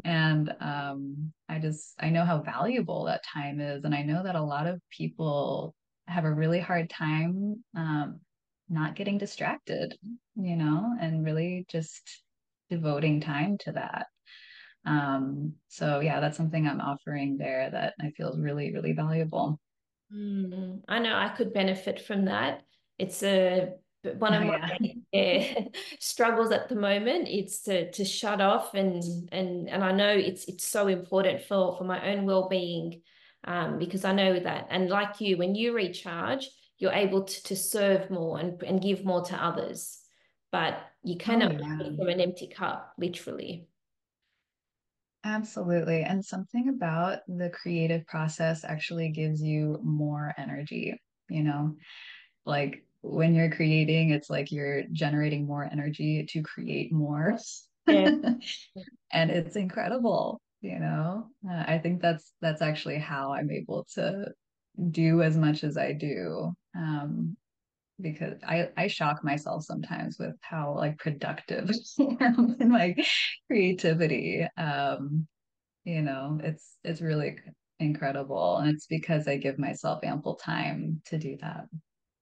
And 0.05 0.55
um, 0.61 1.33
I 1.49 1.59
just, 1.59 1.95
I 2.01 2.11
know 2.11 2.25
how 2.25 2.43
valuable 2.43 3.05
that 3.05 3.25
time 3.25 3.61
is. 3.61 3.85
And 3.85 3.95
I 3.95 4.03
know 4.03 4.23
that 4.23 4.37
a 4.37 4.43
lot 4.43 4.67
of 4.67 4.81
people 4.91 5.75
have 6.07 6.25
a 6.25 6.33
really 6.33 6.61
hard 6.61 6.91
time 6.91 7.63
um, 7.77 8.21
not 8.69 8.97
getting 8.97 9.19
distracted, 9.19 9.97
you 10.35 10.57
know, 10.57 10.95
and 11.01 11.25
really 11.25 11.67
just 11.69 12.23
devoting 12.71 13.21
time 13.21 13.59
to 13.59 13.73
that. 13.73 14.07
Um, 14.85 15.55
so, 15.69 16.01
yeah, 16.01 16.21
that's 16.21 16.37
something 16.37 16.67
I'm 16.67 16.81
offering 16.81 17.37
there 17.37 17.71
that 17.71 17.95
I 18.01 18.11
feel 18.11 18.33
is 18.33 18.41
really, 18.41 18.73
really 18.73 18.93
valuable. 18.93 19.61
Mm, 20.13 20.83
I 20.89 20.99
know 20.99 21.17
I 21.17 21.29
could 21.29 21.53
benefit 21.53 22.01
from 22.01 22.25
that. 22.27 22.63
It's 22.99 23.23
a 23.23 23.75
but 24.03 24.17
one 24.17 24.35
of 24.35 24.43
oh, 24.43 24.47
my 24.47 24.95
yeah. 25.13 25.65
struggles 25.99 26.51
at 26.51 26.69
the 26.69 26.75
moment 26.75 27.29
is 27.29 27.61
to 27.63 27.91
to 27.93 28.05
shut 28.05 28.41
off 28.41 28.75
and 28.75 29.03
and 29.33 29.69
and 29.69 29.85
I 29.85 29.93
know 29.93 30.11
it's 30.11 30.45
it's 30.47 30.67
so 30.67 30.89
important 30.89 31.43
for 31.43 31.77
for 31.77 31.85
my 31.85 32.13
own 32.13 32.25
well-being 32.27 33.03
um, 33.45 33.79
because 33.79 34.05
I 34.05 34.13
know 34.13 34.39
that 34.39 34.69
and 34.71 34.89
like 34.89 35.21
you 35.21 35.37
when 35.37 35.55
you 35.55 35.75
recharge 35.75 36.49
you're 36.79 36.93
able 36.93 37.23
to, 37.23 37.43
to 37.45 37.57
serve 37.57 38.11
more 38.11 38.41
and, 38.41 38.61
and 38.63 38.83
give 38.83 39.05
more 39.05 39.23
to 39.23 39.37
others 39.37 39.99
but 40.51 40.81
you 41.03 41.17
cannot 41.17 41.55
oh, 41.55 41.59
yeah. 41.61 41.97
from 41.97 42.09
an 42.09 42.21
empty 42.21 42.49
cup 42.49 42.93
literally 42.99 43.67
absolutely 45.25 46.03
and 46.03 46.25
something 46.25 46.69
about 46.69 47.21
the 47.29 47.51
creative 47.51 48.05
process 48.07 48.65
actually 48.65 49.09
gives 49.11 49.41
you 49.41 49.79
more 49.83 50.35
energy 50.37 51.01
you 51.29 51.45
know 51.45 51.77
like 52.45 52.85
when 53.03 53.35
you're 53.35 53.51
creating, 53.51 54.11
it's 54.11 54.31
like 54.31 54.51
you're 54.51 54.85
generating 54.93 55.47
more 55.47 55.69
energy 55.71 56.25
to 56.31 56.43
create 56.43 56.93
more. 56.93 57.37
Yeah. 57.87 58.13
and 59.13 59.31
it's 59.31 59.57
incredible, 59.57 60.41
you 60.61 60.79
know. 60.79 61.27
Uh, 61.49 61.65
I 61.67 61.79
think 61.79 62.01
that's 62.01 62.33
that's 62.41 62.63
actually 62.63 62.99
how 62.99 63.33
I'm 63.33 63.51
able 63.51 63.87
to 63.95 64.27
do 64.91 65.23
as 65.23 65.37
much 65.37 65.65
as 65.65 65.77
I 65.77 65.93
do. 65.93 66.53
Um, 66.77 67.37
because 68.01 68.41
I, 68.47 68.71
I 68.77 68.87
shock 68.87 69.23
myself 69.23 69.65
sometimes 69.65 70.17
with 70.19 70.35
how 70.41 70.75
like 70.77 70.99
productive 70.99 71.71
in 71.99 72.69
my 72.69 72.95
creativity. 73.49 74.47
Um, 74.57 75.27
you 75.85 76.03
know, 76.03 76.39
it's 76.43 76.77
it's 76.85 77.01
really 77.01 77.37
incredible. 77.81 78.59
And 78.59 78.71
it's 78.71 78.87
because 78.87 79.27
I 79.27 79.37
give 79.39 79.59
myself 79.59 80.05
ample 80.05 80.37
time 80.37 81.03
to 81.07 81.19
do 81.19 81.37
that. 81.41 81.65
Of 81.65 81.69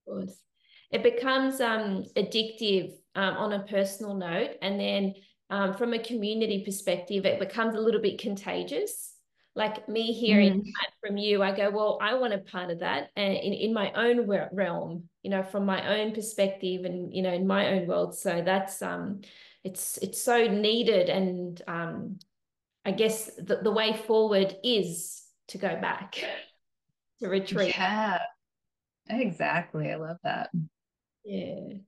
course 0.07 0.43
it 0.91 1.03
becomes 1.03 1.61
um, 1.61 2.05
addictive 2.17 2.93
um, 3.15 3.37
on 3.37 3.53
a 3.53 3.61
personal 3.61 4.15
note. 4.15 4.51
And 4.63 4.79
then 4.79 5.15
um, 5.49 5.75
from 5.75 5.95
a 5.95 5.99
community 5.99 6.65
perspective, 6.65 7.25
it 7.25 7.39
becomes 7.39 7.77
a 7.77 7.81
little 7.81 8.01
bit 8.01 8.21
contagious. 8.21 9.15
Like 9.57 9.89
me 9.89 10.13
hearing 10.13 10.63
mm. 10.63 10.73
from 11.01 11.17
you, 11.17 11.43
I 11.43 11.55
go, 11.55 11.71
well, 11.71 11.99
I 12.01 12.15
want 12.15 12.35
a 12.35 12.39
part 12.39 12.71
of 12.71 12.81
that. 12.81 13.11
And 13.17 13.35
in, 13.35 13.53
in 13.53 13.75
my 13.75 13.93
own 13.93 14.29
realm, 14.29 15.09
you 15.23 15.31
know, 15.31 15.43
from 15.43 15.67
my 15.67 16.01
own 16.01 16.13
perspective 16.13 16.85
and, 16.85 17.13
you 17.13 17.23
know, 17.23 17.33
in 17.33 17.47
my 17.47 17.69
own 17.73 17.87
world. 17.87 18.17
So 18.17 18.43
that's, 18.45 18.81
um, 18.81 19.23
it's, 19.65 19.99
it's 19.99 20.23
so 20.23 20.47
needed. 20.47 21.09
And 21.09 21.61
um, 21.67 22.19
I 22.85 22.93
guess 22.93 23.27
the, 23.37 23.57
the 23.63 23.73
way 23.73 23.93
forward 23.93 24.57
is 24.63 25.23
to 25.49 25.59
go 25.59 25.81
back 25.81 26.25
to 27.21 27.29
retreat. 27.29 27.75
Yeah, 27.77 28.19
exactly. 29.09 29.91
I 29.91 29.97
love 29.97 30.19
that. 30.23 30.51
Yeah. 31.25 31.79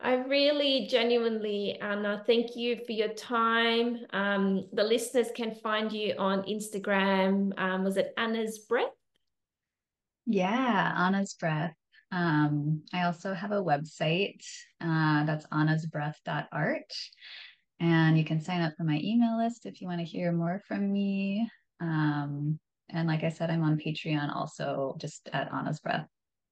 I 0.00 0.14
really 0.14 0.86
genuinely, 0.88 1.78
Anna, 1.80 2.22
thank 2.24 2.54
you 2.54 2.78
for 2.86 2.92
your 2.92 3.08
time. 3.14 3.98
Um, 4.12 4.68
the 4.72 4.84
listeners 4.84 5.28
can 5.34 5.56
find 5.56 5.92
you 5.92 6.14
on 6.18 6.42
Instagram. 6.42 7.58
Um, 7.58 7.82
was 7.82 7.96
it 7.96 8.14
Anna's 8.16 8.60
Breath? 8.60 8.86
Yeah, 10.24 10.94
Anna's 10.96 11.34
Breath. 11.34 11.74
Um, 12.12 12.82
I 12.94 13.02
also 13.02 13.34
have 13.34 13.50
a 13.50 13.62
website 13.62 14.44
uh, 14.80 15.24
that's 15.24 15.46
annasbreath.art. 15.46 16.92
And 17.80 18.16
you 18.18 18.24
can 18.24 18.40
sign 18.40 18.60
up 18.60 18.74
for 18.76 18.84
my 18.84 19.00
email 19.02 19.36
list 19.36 19.66
if 19.66 19.80
you 19.80 19.88
want 19.88 20.00
to 20.00 20.06
hear 20.06 20.32
more 20.32 20.62
from 20.66 20.92
me. 20.92 21.48
Um, 21.80 22.58
and 22.88 23.08
like 23.08 23.24
I 23.24 23.28
said, 23.28 23.50
I'm 23.50 23.62
on 23.62 23.78
Patreon 23.78 24.34
also, 24.34 24.96
just 25.00 25.28
at 25.32 25.52
Anna's 25.52 25.80
Breath. 25.80 26.06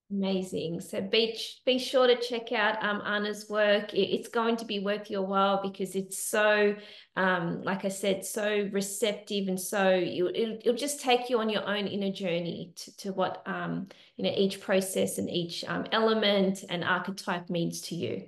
Amazing. 0.08 0.80
So 0.82 1.00
be, 1.00 1.36
be 1.64 1.80
sure 1.80 2.06
to 2.06 2.16
check 2.16 2.52
out 2.52 2.80
um, 2.82 3.02
Anna's 3.04 3.48
work. 3.48 3.92
it's 3.92 4.28
going 4.28 4.56
to 4.58 4.64
be 4.64 4.78
worth 4.78 5.10
your 5.10 5.22
while 5.22 5.60
because 5.60 5.96
it's 5.96 6.16
so, 6.24 6.76
um, 7.16 7.60
like 7.62 7.84
I 7.84 7.88
said, 7.88 8.24
so 8.24 8.68
receptive 8.70 9.48
and 9.48 9.58
so 9.58 9.90
you, 9.96 10.28
it'll, 10.28 10.58
it'll 10.60 10.74
just 10.74 11.00
take 11.00 11.28
you 11.28 11.40
on 11.40 11.48
your 11.48 11.68
own 11.68 11.88
inner 11.88 12.12
journey 12.12 12.72
to, 12.76 12.96
to 12.98 13.12
what, 13.14 13.42
um, 13.46 13.88
you 14.16 14.22
know, 14.22 14.32
each 14.36 14.60
process 14.60 15.18
and 15.18 15.28
each 15.28 15.64
um, 15.64 15.86
element 15.90 16.62
and 16.70 16.84
archetype 16.84 17.50
means 17.50 17.80
to 17.82 17.96
you. 17.96 18.26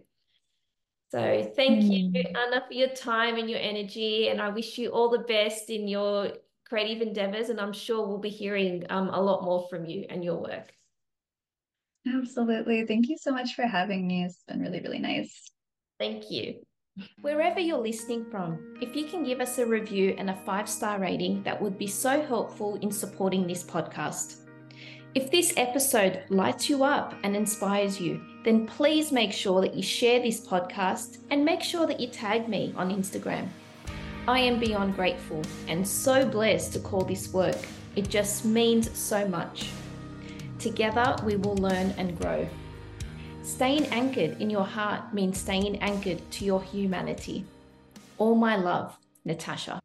So 1.11 1.53
thank 1.55 1.85
mm. 1.85 2.12
you, 2.12 2.22
Anna, 2.37 2.64
for 2.66 2.74
your 2.74 2.89
time 2.89 3.37
and 3.37 3.49
your 3.49 3.61
energy. 3.61 4.29
And 4.31 4.43
I 4.43 4.49
wish 4.49 4.79
you 4.79 4.89
all 4.91 5.11
the 5.11 5.20
best 5.20 5.70
in 5.70 5.87
your 5.87 6.33
creative 6.68 7.07
endeavors. 7.07 7.51
And 7.51 7.61
I'm 7.61 7.72
sure 7.72 8.05
we'll 8.05 8.18
be 8.18 8.31
hearing 8.31 8.85
um, 8.91 9.11
a 9.11 9.20
lot 9.20 9.45
more 9.45 9.68
from 9.70 9.87
you 9.87 10.07
and 10.11 10.24
your 10.24 10.43
work. 10.43 10.72
Absolutely. 12.14 12.86
Thank 12.86 13.09
you 13.09 13.16
so 13.18 13.32
much 13.32 13.54
for 13.54 13.66
having 13.66 14.06
me. 14.06 14.24
It's 14.24 14.42
been 14.46 14.61
really, 14.61 14.80
really 14.80 14.98
nice. 14.98 15.50
Thank 15.98 16.30
you. 16.30 16.61
Wherever 17.20 17.61
you're 17.61 17.78
listening 17.78 18.24
from, 18.30 18.74
if 18.80 18.96
you 18.96 19.04
can 19.04 19.22
give 19.22 19.40
us 19.40 19.59
a 19.59 19.66
review 19.66 20.14
and 20.18 20.30
a 20.30 20.36
five 20.44 20.68
star 20.68 20.98
rating, 20.98 21.42
that 21.44 21.61
would 21.61 21.78
be 21.78 21.86
so 21.86 22.22
helpful 22.22 22.76
in 22.76 22.90
supporting 22.90 23.46
this 23.46 23.62
podcast. 23.62 24.38
If 25.14 25.30
this 25.30 25.54
episode 25.56 26.24
lights 26.28 26.68
you 26.68 26.84
up 26.84 27.14
and 27.22 27.34
inspires 27.34 28.00
you, 28.00 28.20
then 28.44 28.66
please 28.66 29.11
make 29.11 29.32
sure 29.32 29.61
that 29.61 29.74
you 29.74 29.82
share 29.82 30.20
this 30.20 30.46
podcast 30.46 31.18
and 31.30 31.44
make 31.44 31.62
sure 31.62 31.86
that 31.86 32.00
you 32.00 32.09
tag 32.09 32.48
me 32.48 32.74
on 32.76 32.90
Instagram. 32.90 33.48
I 34.26 34.40
am 34.40 34.61
beyond 34.61 34.94
grateful 34.94 35.42
and 35.68 35.86
so 35.86 36.28
blessed 36.28 36.72
to 36.74 36.80
call 36.80 37.04
this 37.04 37.32
work. 37.32 37.56
It 37.96 38.09
just 38.09 38.44
means 38.44 38.96
so 38.96 39.26
much. 39.26 39.70
Together, 40.59 41.16
we 41.24 41.36
will 41.36 41.56
learn 41.56 41.94
and 41.98 42.18
grow. 42.18 42.48
Staying 43.42 43.86
anchored 43.86 44.40
in 44.40 44.50
your 44.50 44.64
heart 44.64 45.14
means 45.14 45.38
staying 45.38 45.76
anchored 45.78 46.20
to 46.32 46.44
your 46.44 46.62
humanity. 46.62 47.44
All 48.18 48.34
my 48.34 48.56
love, 48.56 48.98
Natasha. 49.24 49.80